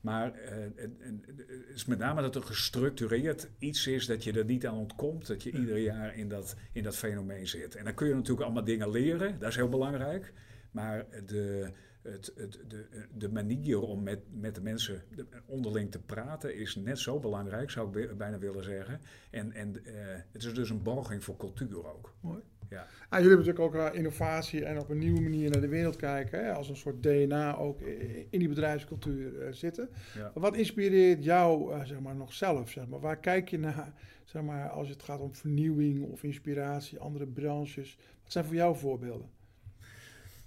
maar 0.01 0.33
uh, 0.35 0.51
het 0.75 1.75
is 1.75 1.85
met 1.85 1.97
name 1.99 2.21
dat 2.21 2.35
er 2.35 2.43
gestructureerd 2.43 3.49
iets 3.59 3.87
is 3.87 4.05
dat 4.05 4.23
je 4.23 4.31
er 4.31 4.45
niet 4.45 4.67
aan 4.67 4.77
ontkomt. 4.77 5.27
Dat 5.27 5.43
je 5.43 5.51
ieder 5.51 5.77
jaar 5.77 6.15
in 6.15 6.29
dat, 6.29 6.55
in 6.71 6.83
dat 6.83 6.95
fenomeen 6.95 7.47
zit. 7.47 7.75
En 7.75 7.83
dan 7.83 7.93
kun 7.93 8.07
je 8.07 8.13
natuurlijk 8.13 8.41
allemaal 8.41 8.63
dingen 8.63 8.91
leren. 8.91 9.39
Dat 9.39 9.49
is 9.49 9.55
heel 9.55 9.69
belangrijk. 9.69 10.33
Maar 10.71 11.05
de, 11.25 11.71
het, 12.01 12.31
het, 12.35 12.59
de, 12.67 12.85
de 13.13 13.29
manier 13.29 13.81
om 13.81 14.03
met, 14.03 14.19
met 14.31 14.55
de 14.55 14.61
mensen 14.61 15.03
onderling 15.45 15.91
te 15.91 15.99
praten 15.99 16.55
is 16.55 16.75
net 16.75 16.99
zo 16.99 17.19
belangrijk, 17.19 17.69
zou 17.69 17.99
ik 17.99 18.17
bijna 18.17 18.37
willen 18.37 18.63
zeggen. 18.63 19.01
En, 19.29 19.51
en 19.51 19.75
uh, 19.83 19.93
het 20.31 20.43
is 20.43 20.53
dus 20.53 20.69
een 20.69 20.83
borging 20.83 21.23
voor 21.23 21.37
cultuur 21.37 21.85
ook. 21.93 22.13
Mooi. 22.19 22.41
Ja. 22.69 22.87
Ah, 23.09 23.19
jullie 23.19 23.35
hebben 23.35 23.45
natuurlijk 23.45 23.85
ook 23.85 23.93
innovatie 23.93 24.65
en 24.65 24.79
op 24.79 24.89
een 24.89 24.97
nieuwe 24.97 25.21
manier 25.21 25.49
naar 25.49 25.61
de 25.61 25.67
wereld 25.67 25.95
kijken. 25.95 26.45
Hè, 26.45 26.53
als 26.53 26.69
een 26.69 26.77
soort 26.77 27.03
DNA 27.03 27.57
ook 27.57 27.81
in 28.29 28.39
die 28.39 28.47
bedrijfscultuur 28.47 29.33
uh, 29.33 29.53
zitten. 29.53 29.89
Ja. 30.15 30.31
Wat 30.33 30.55
inspireert 30.55 31.23
jou 31.23 31.75
uh, 31.75 31.85
zeg 31.85 31.99
maar, 31.99 32.15
nog 32.15 32.33
zelf? 32.33 32.69
Zeg 32.69 32.87
maar? 32.87 32.99
Waar 32.99 33.19
kijk 33.19 33.49
je 33.49 33.59
naar 33.59 33.93
zeg 34.23 34.41
maar, 34.41 34.69
als 34.69 34.89
het 34.89 35.03
gaat 35.03 35.19
om 35.19 35.35
vernieuwing 35.35 36.03
of 36.03 36.23
inspiratie, 36.23 36.99
andere 36.99 37.27
branches? 37.27 37.97
Wat 38.23 38.31
zijn 38.31 38.45
voor 38.45 38.55
jou 38.55 38.77
voorbeelden? 38.77 39.29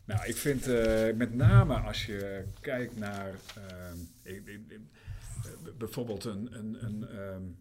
Nou, 0.04 0.26
ik 0.26 0.37
vind 0.37 0.68
uh, 0.68 1.12
met 1.14 1.35
name 1.35 1.74
als 1.74 2.06
je 2.06 2.44
kijkt 2.61 2.96
naar 2.96 3.35
ik, 4.22 4.46
ik, 4.46 4.80
bijvoorbeeld 5.78 6.24
een, 6.24 6.48
een, 6.52 6.85
een 6.85 7.18
um, 7.18 7.56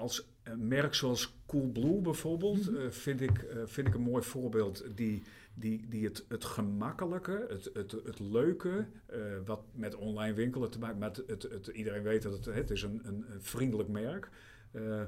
als 0.00 0.28
een 0.42 0.68
merk 0.68 0.94
zoals 0.94 1.34
Coolblue 1.46 2.00
bijvoorbeeld, 2.00 2.70
uh, 2.70 2.90
vind, 2.90 3.20
ik, 3.20 3.42
uh, 3.42 3.62
vind 3.64 3.86
ik 3.86 3.94
een 3.94 4.00
mooi 4.00 4.22
voorbeeld 4.22 4.84
die, 4.94 5.22
die, 5.54 5.88
die 5.88 6.04
het, 6.04 6.24
het 6.28 6.44
gemakkelijke, 6.44 7.46
het, 7.48 7.70
het, 7.72 7.92
het 7.92 8.18
leuke, 8.18 8.86
uh, 9.12 9.16
wat 9.44 9.62
met 9.72 9.94
online 9.94 10.34
winkelen 10.34 10.70
te 10.70 10.78
maken, 10.78 10.98
maar 10.98 11.10
het, 11.26 11.42
het, 11.42 11.66
iedereen 11.66 12.02
weet 12.02 12.22
dat 12.22 12.32
het, 12.32 12.54
het 12.54 12.70
is 12.70 12.82
een, 12.82 13.00
een, 13.02 13.24
een 13.32 13.42
vriendelijk 13.42 13.88
merk 13.88 14.28
uh, 14.72 15.02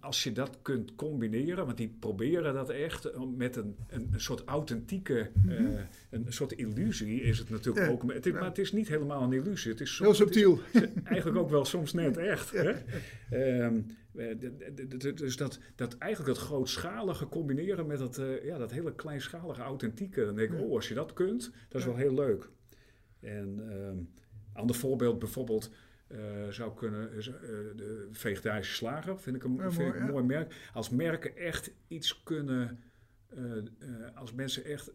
als 0.00 0.22
je 0.22 0.32
dat 0.32 0.58
kunt 0.62 0.94
combineren, 0.94 1.64
want 1.66 1.76
die 1.76 1.96
proberen 1.98 2.54
dat 2.54 2.70
echt 2.70 3.10
met 3.36 3.56
een, 3.56 3.76
een, 3.88 4.08
een 4.12 4.20
soort 4.20 4.44
authentieke, 4.44 5.30
uh, 5.46 5.80
een 6.10 6.32
soort 6.32 6.52
illusie 6.52 7.20
is 7.20 7.38
het 7.38 7.50
natuurlijk 7.50 7.90
ook. 7.90 8.12
Het 8.12 8.26
is, 8.26 8.32
ja. 8.32 8.38
Maar 8.38 8.48
het 8.48 8.58
is 8.58 8.72
niet 8.72 8.88
helemaal 8.88 9.22
een 9.22 9.32
illusie. 9.32 9.70
Het 9.70 9.80
is 9.80 9.94
soms, 9.94 10.18
Heel 10.18 10.26
subtiel. 10.26 10.58
Is, 10.72 10.80
eigenlijk 11.04 11.38
ook 11.38 11.50
wel 11.50 11.64
soms 11.64 11.92
net 11.92 12.16
echt. 12.16 12.50
Hè? 12.50 12.72
Um, 13.64 13.86
dus 15.14 15.36
dat, 15.36 15.58
dat 15.74 15.98
eigenlijk 15.98 16.38
het 16.38 16.46
grootschalige 16.46 17.28
combineren 17.28 17.86
met 17.86 17.98
dat, 17.98 18.18
uh, 18.18 18.44
ja, 18.44 18.58
dat 18.58 18.70
hele 18.70 18.94
kleinschalige 18.94 19.62
authentieke. 19.62 20.24
Dan 20.24 20.36
denk 20.36 20.52
ik, 20.52 20.60
oh, 20.60 20.74
als 20.74 20.88
je 20.88 20.94
dat 20.94 21.12
kunt, 21.12 21.50
dat 21.68 21.80
is 21.80 21.86
wel 21.86 21.96
heel 21.96 22.14
leuk. 22.14 22.48
En 23.20 23.60
um, 23.72 24.08
ander 24.52 24.76
voorbeeld 24.76 25.18
bijvoorbeeld 25.18 25.70
uh, 26.14 26.48
zou 26.48 26.74
kunnen. 26.74 27.16
Uh, 27.16 27.24
de 27.76 28.08
vegetarische 28.10 28.74
slager 28.74 29.20
vind 29.20 29.36
ik 29.36 29.44
een, 29.44 29.54
ja, 29.54 29.70
vind 29.70 29.76
mooi, 29.76 29.88
ik 29.88 29.94
een 29.94 30.06
ja. 30.06 30.12
mooi, 30.12 30.24
merk. 30.24 30.70
Als 30.72 30.90
merken 30.90 31.36
echt 31.36 31.70
iets 31.88 32.22
kunnen. 32.22 32.82
Uh, 33.36 33.62
als 34.14 34.32
mensen 34.32 34.64
echt 34.64 34.92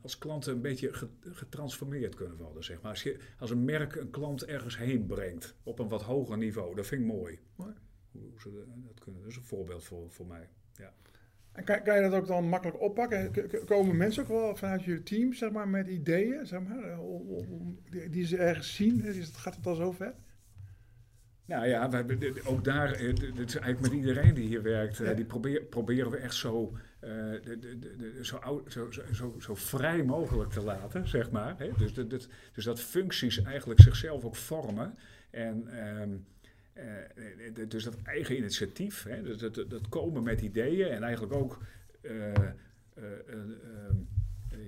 als 0.00 0.18
klanten 0.18 0.52
een 0.52 0.60
beetje 0.60 0.90
getransformeerd 1.22 2.14
kunnen 2.14 2.36
worden, 2.36 2.64
zeg 2.64 2.80
maar. 2.80 2.90
Als, 2.90 3.02
je, 3.02 3.18
als 3.38 3.50
een 3.50 3.64
merk 3.64 3.94
een 3.94 4.10
klant 4.10 4.44
ergens 4.44 4.76
heen 4.76 5.06
brengt 5.06 5.54
op 5.62 5.78
een 5.78 5.88
wat 5.88 6.02
hoger 6.02 6.38
niveau, 6.38 6.74
dat 6.74 6.86
vind 6.86 7.00
ik 7.00 7.06
mooi. 7.06 7.38
mooi. 7.56 7.72
Hoe, 8.10 8.22
hoe 8.30 8.40
ze 8.40 8.64
dat 8.86 9.00
kunnen. 9.00 9.20
Dat 9.20 9.30
is 9.30 9.36
een 9.36 9.42
voorbeeld 9.42 9.84
voor, 9.84 10.10
voor 10.10 10.26
mij. 10.26 10.48
Ja. 10.72 10.94
En 11.52 11.64
kan, 11.64 11.82
kan, 11.82 11.94
je 11.94 12.10
dat 12.10 12.20
ook 12.20 12.26
dan 12.26 12.48
makkelijk 12.48 12.80
oppakken? 12.80 13.32
Komen 13.66 13.96
mensen 13.96 14.22
ook 14.22 14.28
wel 14.28 14.56
vanuit 14.56 14.84
je 14.84 15.02
team 15.02 15.32
zeg 15.32 15.50
maar, 15.50 15.68
met 15.68 15.88
ideeën 15.88 16.46
zeg 16.46 16.60
maar, 16.62 16.82
eh, 16.82 16.98
die, 17.90 18.08
die 18.08 18.26
ze 18.26 18.36
ergens 18.36 18.74
zien? 18.74 19.02
Gaat 19.36 19.56
het 19.56 19.66
al 19.66 19.74
zo 19.74 19.92
ver? 19.92 20.14
Nou 21.44 21.66
ja, 21.66 21.88
we, 21.88 22.40
ook 22.44 22.64
daar, 22.64 22.92
eh, 22.92 23.08
is 23.08 23.56
eigenlijk 23.56 23.80
met 23.80 23.92
iedereen 23.92 24.34
die 24.34 24.46
hier 24.46 24.62
werkt, 24.62 25.00
eh, 25.00 25.06
ja. 25.06 25.14
die 25.14 25.24
probeer, 25.24 25.62
proberen 25.62 26.10
we 26.10 26.16
echt 26.16 26.34
zo, 26.34 26.72
uh, 27.04 27.10
de, 27.42 27.58
de, 27.58 27.78
de, 27.78 28.18
zo, 28.24 28.62
zo, 28.68 28.90
zo, 29.12 29.34
zo, 29.38 29.54
vrij 29.54 30.02
mogelijk 30.02 30.50
te 30.50 30.62
laten, 30.62 31.08
zeg 31.08 31.30
maar. 31.30 31.54
Hè? 31.58 31.70
Dus, 31.76 31.94
dus 32.52 32.64
dat 32.64 32.80
functies 32.80 33.42
eigenlijk 33.42 33.80
zichzelf 33.80 34.24
ook 34.24 34.36
vormen. 34.36 34.94
En 35.30 35.86
um, 36.00 36.10
uh, 36.10 36.18
dus 37.68 37.84
dat 37.84 37.96
eigen 38.02 38.36
initiatief, 38.36 39.02
hè, 39.02 39.22
dus 39.22 39.38
dat, 39.38 39.54
dat, 39.54 39.88
komen 39.88 40.22
met 40.22 40.40
ideeën 40.40 40.88
en 40.88 41.02
eigenlijk 41.02 41.34
ook 41.34 41.58
uh, 42.02 42.32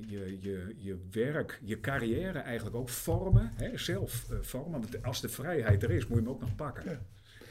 je, 0.06 0.38
je, 0.40 0.74
je 0.76 0.98
werk, 1.10 1.60
je 1.62 1.80
carrière 1.80 2.38
eigenlijk 2.38 2.76
ook 2.76 2.88
vormen, 2.88 3.50
hè, 3.54 3.78
zelf 3.78 4.26
vormen. 4.40 4.80
Want 4.80 5.02
als 5.02 5.20
de 5.20 5.28
vrijheid 5.28 5.82
er 5.82 5.90
is, 5.90 6.06
moet 6.06 6.18
je 6.18 6.24
hem 6.24 6.32
ook 6.32 6.40
nog 6.40 6.54
pakken. 6.54 6.90
Ja. 6.90 7.00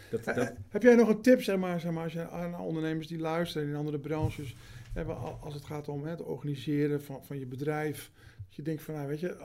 Dat, 0.09 0.35
dat... 0.35 0.53
Heb 0.69 0.81
jij 0.81 0.95
nog 0.95 1.09
een 1.09 1.21
tip, 1.21 1.41
zeg 1.41 1.57
maar, 1.57 1.79
zeg 1.79 1.91
maar 1.91 2.03
als 2.03 2.13
je 2.13 2.29
aan 2.29 2.59
ondernemers 2.59 3.07
die 3.07 3.19
luisteren 3.19 3.67
in 3.67 3.75
andere 3.75 3.99
branches, 3.99 4.55
hebben, 4.93 5.41
als 5.41 5.53
het 5.53 5.65
gaat 5.65 5.87
om 5.87 6.05
het 6.05 6.21
organiseren 6.21 7.03
van, 7.03 7.25
van 7.25 7.39
je 7.39 7.45
bedrijf, 7.45 8.11
dat 8.45 8.55
je 8.55 8.61
denkt 8.61 8.81
van, 8.81 8.93
nou 8.93 9.07
weet 9.07 9.19
je, 9.19 9.35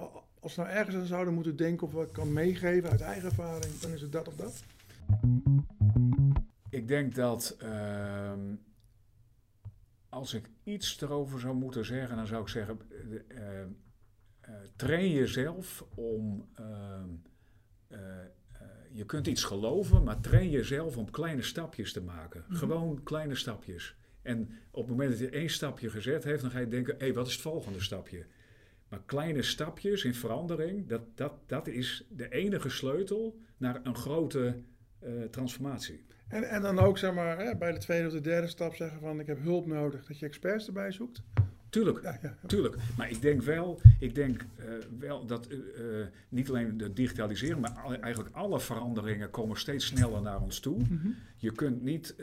als 0.41 0.55
we 0.55 0.63
nou 0.63 0.75
ergens 0.75 0.97
aan 0.97 1.07
zouden 1.07 1.35
moeten 1.35 1.57
denken 1.57 1.87
of 1.87 1.93
wat 1.93 2.07
ik 2.07 2.13
kan 2.13 2.33
meegeven 2.33 2.91
uit 2.91 3.01
eigen 3.01 3.29
ervaring, 3.29 3.79
dan 3.79 3.93
is 3.93 4.01
het 4.01 4.13
dat 4.13 4.29
of 4.29 4.37
dat? 4.37 4.63
Ik 6.71 6.89
denk 6.89 7.15
dat 7.15 7.57
uh, 7.63 8.33
als 10.09 10.35
ik 10.35 10.51
iets 10.65 11.01
erover 11.01 11.41
zou 11.41 11.55
moeten 11.55 11.85
zeggen, 11.85 12.17
dan 12.17 12.27
zou 12.27 12.43
ik 12.43 12.49
zeggen: 12.49 12.79
uh, 12.91 13.61
uh, 13.61 13.67
train 14.77 15.11
jezelf 15.11 15.85
om. 15.95 16.49
Ehm, 16.55 17.09
je 18.93 19.05
kunt 19.05 19.27
iets 19.27 19.45
geloven, 19.45 20.03
maar 20.03 20.21
train 20.21 20.51
jezelf 20.51 20.97
om 20.97 21.11
kleine 21.11 21.43
stapjes 21.43 21.93
te 21.93 22.03
maken. 22.03 22.41
Mm 22.41 22.47
-hmm. 22.47 22.57
Gewoon 22.57 23.03
kleine 23.03 23.35
stapjes. 23.35 23.97
En 24.23 24.51
op 24.71 24.83
het 24.83 24.91
moment 24.91 25.11
dat 25.11 25.19
je 25.19 25.31
één 25.31 25.51
stapje 25.51 25.91
gezet 25.91 26.25
heeft, 26.25 26.43
dan 26.43 26.51
ga 26.51 26.59
je 26.59 26.69
denken: 26.69 26.95
hé, 26.99 27.05
hey, 27.05 27.15
wat 27.15 27.27
is 27.27 27.33
het 27.33 27.43
volgende 27.43 27.81
stapje? 27.81 28.27
Maar 28.89 29.03
kleine 29.07 29.43
stapjes 29.43 30.05
in 30.05 30.15
verandering, 30.15 30.89
dat, 30.89 31.03
dat, 31.15 31.33
dat 31.47 31.67
is 31.67 32.07
de 32.11 32.29
enige 32.29 32.69
sleutel 32.69 33.39
naar 33.57 33.81
een 33.83 33.95
grote 33.95 34.63
uh, 35.05 35.25
transformatie. 35.31 36.01
En, 36.29 36.49
en 36.49 36.63
dan 36.63 36.79
ook 36.79 36.99
zeg 36.99 37.15
maar, 37.15 37.39
hè, 37.39 37.57
bij 37.57 37.73
de 37.73 37.79
tweede 37.79 38.07
of 38.07 38.13
de 38.13 38.21
derde 38.21 38.47
stap 38.47 38.75
zeggen 38.75 39.01
van 39.01 39.21
ik 39.21 39.27
heb 39.27 39.43
hulp 39.43 39.67
nodig, 39.67 40.07
dat 40.07 40.19
je 40.19 40.27
experts 40.27 40.67
erbij 40.67 40.93
zoekt? 40.93 41.23
Tuurlijk, 41.71 42.03
ja, 42.03 42.19
ja, 42.23 42.37
tuurlijk. 42.47 42.77
Maar 42.97 43.11
ik 43.11 43.23
denk 43.23 43.43
wel, 43.43 43.81
ik 43.99 44.15
denk, 44.15 44.45
uh, 44.61 44.67
wel 44.99 45.27
dat 45.27 45.49
uh, 45.51 45.59
niet 46.29 46.49
alleen 46.49 46.77
de 46.77 46.93
digitalisering, 46.93 47.61
maar 47.61 47.71
al, 47.71 47.95
eigenlijk 47.95 48.35
alle 48.35 48.61
veranderingen 48.61 49.31
komen 49.31 49.59
steeds 49.59 49.87
sneller 49.87 50.23
naar 50.23 50.41
ons 50.41 50.61
toe. 50.61 50.79
Mm 50.79 51.01
-hmm. 51.03 51.15
Je 51.37 51.53
kunt 51.53 51.83
niet, 51.83 52.15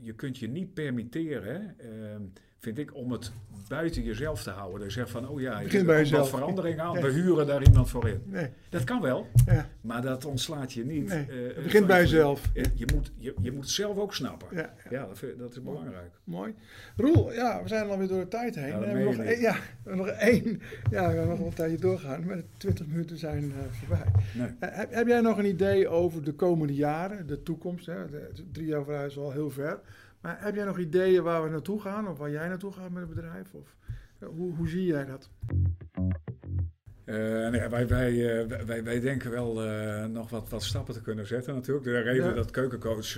je 0.00 0.12
kunt 0.16 0.38
je 0.38 0.48
niet 0.48 0.74
permitteren 0.74 1.74
ehm, 1.78 2.22
vind 2.64 2.78
ik, 2.78 2.94
om 2.94 3.12
het 3.12 3.32
buiten 3.68 4.02
jezelf 4.02 4.42
te 4.42 4.50
houden. 4.50 4.80
Dus 4.80 4.94
zeg 4.94 5.10
van, 5.10 5.28
oh 5.28 5.40
ja, 5.40 5.60
je 5.60 5.84
bij 5.84 5.98
jezelf. 5.98 6.28
verandering 6.28 6.80
aan, 6.80 7.00
we 7.00 7.12
huren 7.12 7.46
daar 7.46 7.62
iemand 7.62 7.90
voor 7.90 8.08
in. 8.08 8.22
Nee. 8.24 8.48
Dat 8.68 8.84
kan 8.84 9.00
wel, 9.00 9.26
ja. 9.46 9.68
maar 9.80 10.02
dat 10.02 10.24
ontslaat 10.24 10.72
je 10.72 10.84
niet. 10.84 11.08
Nee. 11.08 11.26
Uh, 11.28 11.54
het 11.54 11.62
begint 11.62 11.86
bij 11.86 12.00
jezelf. 12.00 12.50
Je, 12.54 12.64
je, 12.74 12.86
moet, 12.94 13.12
je, 13.16 13.34
je 13.40 13.52
moet 13.52 13.60
het 13.60 13.70
zelf 13.70 13.98
ook 13.98 14.14
snappen. 14.14 14.48
Ja, 14.50 14.74
ja. 14.90 15.06
dat, 15.06 15.38
dat, 15.38 15.50
is 15.50 15.62
belangrijk. 15.62 16.10
Mooi. 16.24 16.54
Roel, 16.96 17.32
ja, 17.32 17.62
we 17.62 17.68
zijn 17.68 17.88
alweer 17.88 18.08
door 18.08 18.20
de 18.20 18.28
tijd 18.28 18.54
heen. 18.54 18.78
we 18.78 18.86
hebben 18.86 19.04
nog, 19.04 19.16
één, 19.16 19.40
ja, 19.40 19.56
nog 19.84 20.08
één. 20.08 20.60
Ja, 20.90 21.10
we 21.10 21.16
gaan 21.16 21.28
nog 21.28 21.38
een 21.38 21.54
tijdje 21.54 21.78
doorgaan, 21.78 22.24
maar 22.26 22.36
de 22.36 22.44
20 22.56 22.86
minuten 22.86 23.18
zijn 23.18 23.44
uh, 23.44 23.52
voorbij. 23.70 24.12
Nee. 24.34 24.48
Uh, 24.48 24.76
heb, 24.76 24.94
heb, 24.94 25.06
jij 25.06 25.20
nog 25.20 25.38
een 25.38 25.44
idee 25.44 25.88
over 25.88 26.24
de 26.24 26.32
komende 26.32 26.74
jaren, 26.74 27.26
de 27.26 27.42
toekomst? 27.42 27.86
Hè? 27.86 28.10
De, 28.10 28.30
drie 28.52 28.66
jaar 28.66 28.84
vooruit 28.84 29.10
is 29.10 29.18
al 29.18 29.32
heel 29.32 29.50
ver. 29.50 29.80
Maar 30.24 30.36
heb 30.40 30.54
jij 30.54 30.64
nog 30.64 30.78
ideeën 30.78 31.22
waar 31.22 31.42
we 31.42 31.48
naartoe 31.48 31.80
gaan 31.80 32.08
of 32.08 32.18
waar 32.18 32.30
jij 32.30 32.48
naartoe 32.48 32.72
gaat 32.72 32.90
met 32.90 33.02
het 33.02 33.14
bedrijf? 33.14 33.54
Of, 33.54 33.76
hoe, 34.18 34.54
hoe 34.54 34.68
zie 34.68 34.84
jij 34.84 35.04
dat? 35.04 35.30
Uh, 37.04 37.48
nee, 37.48 37.68
wij, 37.68 37.88
wij, 37.88 38.12
uh, 38.12 38.64
wij, 38.64 38.84
wij 38.84 39.00
denken 39.00 39.30
wel 39.30 39.66
uh, 39.66 40.04
nog 40.04 40.30
wat, 40.30 40.48
wat 40.48 40.62
stappen 40.62 40.94
te 40.94 41.02
kunnen 41.02 41.26
zetten 41.26 41.54
natuurlijk. 41.54 41.86
De 41.86 42.00
reden 42.00 42.28
ja. 42.28 42.32
dat 42.32 42.50
keukencoach 42.50 43.16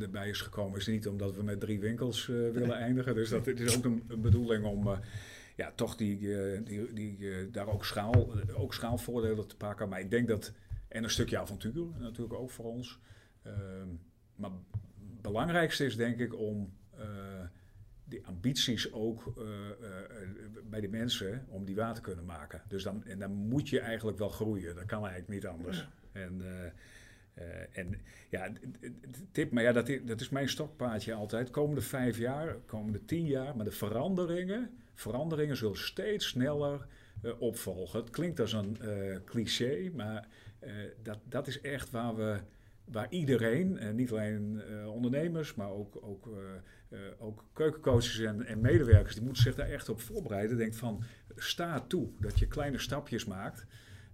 erbij 0.00 0.28
is 0.28 0.40
gekomen 0.40 0.78
is 0.78 0.86
niet 0.86 1.08
omdat 1.08 1.34
we 1.34 1.42
met 1.42 1.60
drie 1.60 1.80
winkels 1.80 2.26
willen 2.26 2.76
eindigen. 2.76 3.14
Dus 3.14 3.28
dat 3.28 3.46
het 3.46 3.60
is 3.60 3.76
ook 3.76 3.84
een, 3.84 4.04
een 4.08 4.20
bedoeling 4.20 4.64
om 4.64 4.98
ja, 5.56 5.72
toch 5.74 5.96
die, 5.96 6.18
die, 6.64 6.92
die, 6.92 7.50
daar 7.50 7.68
ook, 7.68 7.84
schaal, 7.84 8.32
ook 8.54 8.74
schaalvoordelen 8.74 9.46
te 9.46 9.56
pakken. 9.56 9.88
Maar 9.88 10.00
ik 10.00 10.10
denk 10.10 10.28
dat, 10.28 10.52
en 10.88 11.04
een 11.04 11.10
stukje 11.10 11.38
avontuur 11.38 11.86
natuurlijk 11.98 12.34
ook 12.34 12.50
voor 12.50 12.64
ons. 12.64 13.00
Ehm, 13.42 13.88
maar 14.36 14.50
belangrijkste 15.22 15.84
is 15.84 15.96
denk 15.96 16.18
ik 16.18 16.38
om 16.38 16.72
uh, 16.98 17.04
die 18.04 18.26
ambities 18.26 18.92
ook 18.92 19.32
uh, 19.38 19.44
uh, 19.44 19.86
bij 20.64 20.80
de 20.80 20.88
mensen, 20.88 21.46
om 21.48 21.64
die 21.64 21.74
waar 21.74 21.94
te 21.94 22.00
kunnen 22.00 22.24
maken. 22.24 22.62
Dus 22.68 22.82
dan, 22.82 23.04
en 23.04 23.18
dan 23.18 23.32
moet 23.32 23.68
je 23.68 23.80
eigenlijk 23.80 24.18
wel 24.18 24.28
groeien. 24.28 24.74
Dat 24.74 24.84
kan 24.84 25.06
eigenlijk 25.06 25.28
niet 25.28 25.46
anders. 25.46 25.78
Ja. 25.78 26.20
En, 26.20 26.42
en 27.72 28.00
ja, 28.28 28.52
tip, 29.32 29.52
maar 29.52 29.62
ja, 29.62 29.72
dat 29.72 29.88
is, 29.88 30.00
dat 30.04 30.20
is 30.20 30.28
mijn 30.28 30.48
stokpaardje 30.48 31.14
altijd. 31.14 31.50
Komende 31.50 31.80
vijf 31.80 32.18
jaar, 32.18 32.56
komende 32.66 33.04
tien 33.04 33.26
jaar, 33.26 33.56
maar 33.56 33.64
de 33.64 33.70
veranderingen, 33.70 34.70
veranderingen 34.94 35.56
zullen 35.56 35.78
steeds 35.78 36.28
sneller 36.28 36.86
opvolgen. 37.38 38.00
Het 38.00 38.10
klinkt 38.10 38.40
als 38.40 38.52
een 38.52 38.78
cliché, 39.24 39.90
maar 39.94 40.28
dat, 41.02 41.18
dat 41.24 41.46
is 41.46 41.60
echt 41.60 41.90
waar 41.90 42.16
we 42.16 42.40
waar 42.84 43.06
iedereen, 43.10 43.78
en 43.78 43.94
niet 43.94 44.10
alleen 44.10 44.62
uh, 44.70 44.88
ondernemers, 44.88 45.54
maar 45.54 45.70
ook, 45.70 45.98
ook, 46.00 46.26
uh, 46.26 46.34
uh, 46.88 46.98
ook 47.18 47.44
keukencoaches 47.52 48.18
en, 48.18 48.46
en, 48.46 48.60
medewerkers, 48.60 49.14
die 49.14 49.24
moeten 49.24 49.42
zich 49.42 49.54
daar 49.54 49.70
echt 49.70 49.88
op 49.88 50.00
voorbereiden. 50.00 50.56
Denk 50.56 50.74
van, 50.74 51.04
sta 51.36 51.80
toe 51.80 52.08
dat 52.20 52.38
je 52.38 52.46
kleine 52.46 52.78
stapjes 52.78 53.24
maakt. 53.24 53.66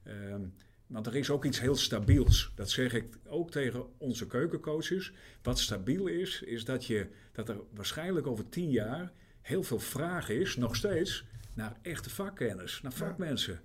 Um, 0.05 0.55
want 0.89 1.07
er 1.07 1.17
is 1.17 1.31
ook 1.31 1.45
iets 1.45 1.61
heel 1.61 1.77
stabiels. 1.77 2.53
Dat 2.55 2.71
zeg 2.71 2.93
ik 2.93 3.19
ook 3.27 3.51
tegen 3.51 3.99
onze 3.99 4.27
keukencoaches. 4.27 5.13
Wat 5.43 5.59
stabiel 5.59 6.07
is, 6.07 6.43
is 6.43 6.65
dat, 6.65 6.85
je, 6.85 7.07
dat 7.33 7.49
er 7.49 7.61
waarschijnlijk 7.75 8.27
over 8.27 8.49
tien 8.49 8.71
jaar 8.71 9.13
heel 9.41 9.63
veel 9.63 9.79
vraag 9.79 10.29
is, 10.29 10.57
nog 10.57 10.77
steeds, 10.77 11.25
naar 11.55 11.77
echte 11.83 12.11
vakkennis, 12.11 12.83
naar 12.83 12.93
vakmensen. 12.93 13.61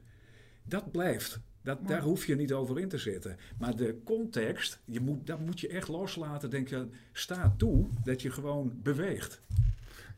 Dat 0.64 0.92
blijft. 0.92 1.40
Dat, 1.64 1.88
daar 1.88 2.02
hoef 2.02 2.26
je 2.26 2.36
niet 2.36 2.54
over 2.54 2.80
in 2.80 2.90
te 2.90 2.98
zitten. 2.98 3.38
Maar 3.60 3.76
de 3.76 4.02
context, 4.04 4.80
je 4.86 5.00
moet, 5.00 5.28
dat 5.28 5.40
moet 5.40 5.60
je 5.60 5.68
echt 5.68 5.88
loslaten. 5.88 6.50
Denk 6.50 6.68
je, 6.68 6.88
sta 7.12 7.54
toe 7.58 7.88
dat 8.04 8.22
je 8.22 8.32
gewoon 8.32 8.80
beweegt. 8.84 9.42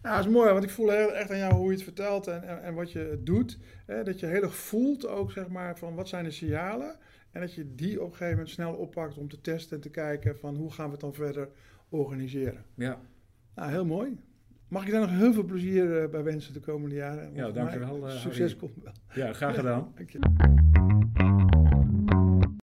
Ja, 0.03 0.15
dat 0.15 0.25
is 0.25 0.31
mooi, 0.31 0.51
want 0.51 0.63
ik 0.63 0.69
voel 0.69 0.89
heel 0.89 1.13
echt 1.13 1.31
aan 1.31 1.38
jou 1.38 1.53
hoe 1.53 1.65
je 1.65 1.73
het 1.73 1.84
vertelt 1.84 2.27
en, 2.27 2.47
en, 2.47 2.63
en 2.63 2.73
wat 2.73 2.91
je 2.91 3.19
doet. 3.23 3.58
Hè, 3.86 4.03
dat 4.03 4.19
je 4.19 4.25
heel 4.25 4.41
erg 4.41 4.55
voelt 4.55 5.08
ook, 5.08 5.31
zeg 5.31 5.47
maar, 5.47 5.77
van 5.77 5.95
wat 5.95 6.08
zijn 6.08 6.23
de 6.23 6.31
signalen. 6.31 6.95
En 7.31 7.41
dat 7.41 7.53
je 7.53 7.75
die 7.75 8.01
op 8.01 8.05
een 8.05 8.12
gegeven 8.12 8.36
moment 8.36 8.49
snel 8.49 8.73
oppakt 8.73 9.17
om 9.17 9.29
te 9.29 9.41
testen 9.41 9.75
en 9.75 9.81
te 9.81 9.89
kijken 9.89 10.38
van 10.38 10.55
hoe 10.55 10.71
gaan 10.71 10.86
we 10.86 10.91
het 10.91 11.01
dan 11.01 11.13
verder 11.13 11.49
organiseren. 11.89 12.63
Ja. 12.73 12.99
Nou, 13.55 13.71
heel 13.71 13.86
mooi. 13.86 14.17
Mag 14.67 14.86
ik 14.86 14.91
daar 14.91 15.01
nog 15.01 15.10
heel 15.10 15.34
veel 15.34 15.43
plezier 15.43 16.03
uh, 16.03 16.10
bij 16.10 16.23
wensen 16.23 16.53
de 16.53 16.60
komende 16.60 16.95
jaren? 16.95 17.34
Ja, 17.34 17.51
dankjewel. 17.51 18.08
Uh, 18.08 18.15
succes 18.15 18.55
komt 18.55 18.84
wel. 18.84 18.93
Ja, 19.13 19.34
graag 19.34 19.55
gedaan. 19.55 19.79
Ja, 19.79 19.91
dank 19.97 20.10
je. 20.10 20.63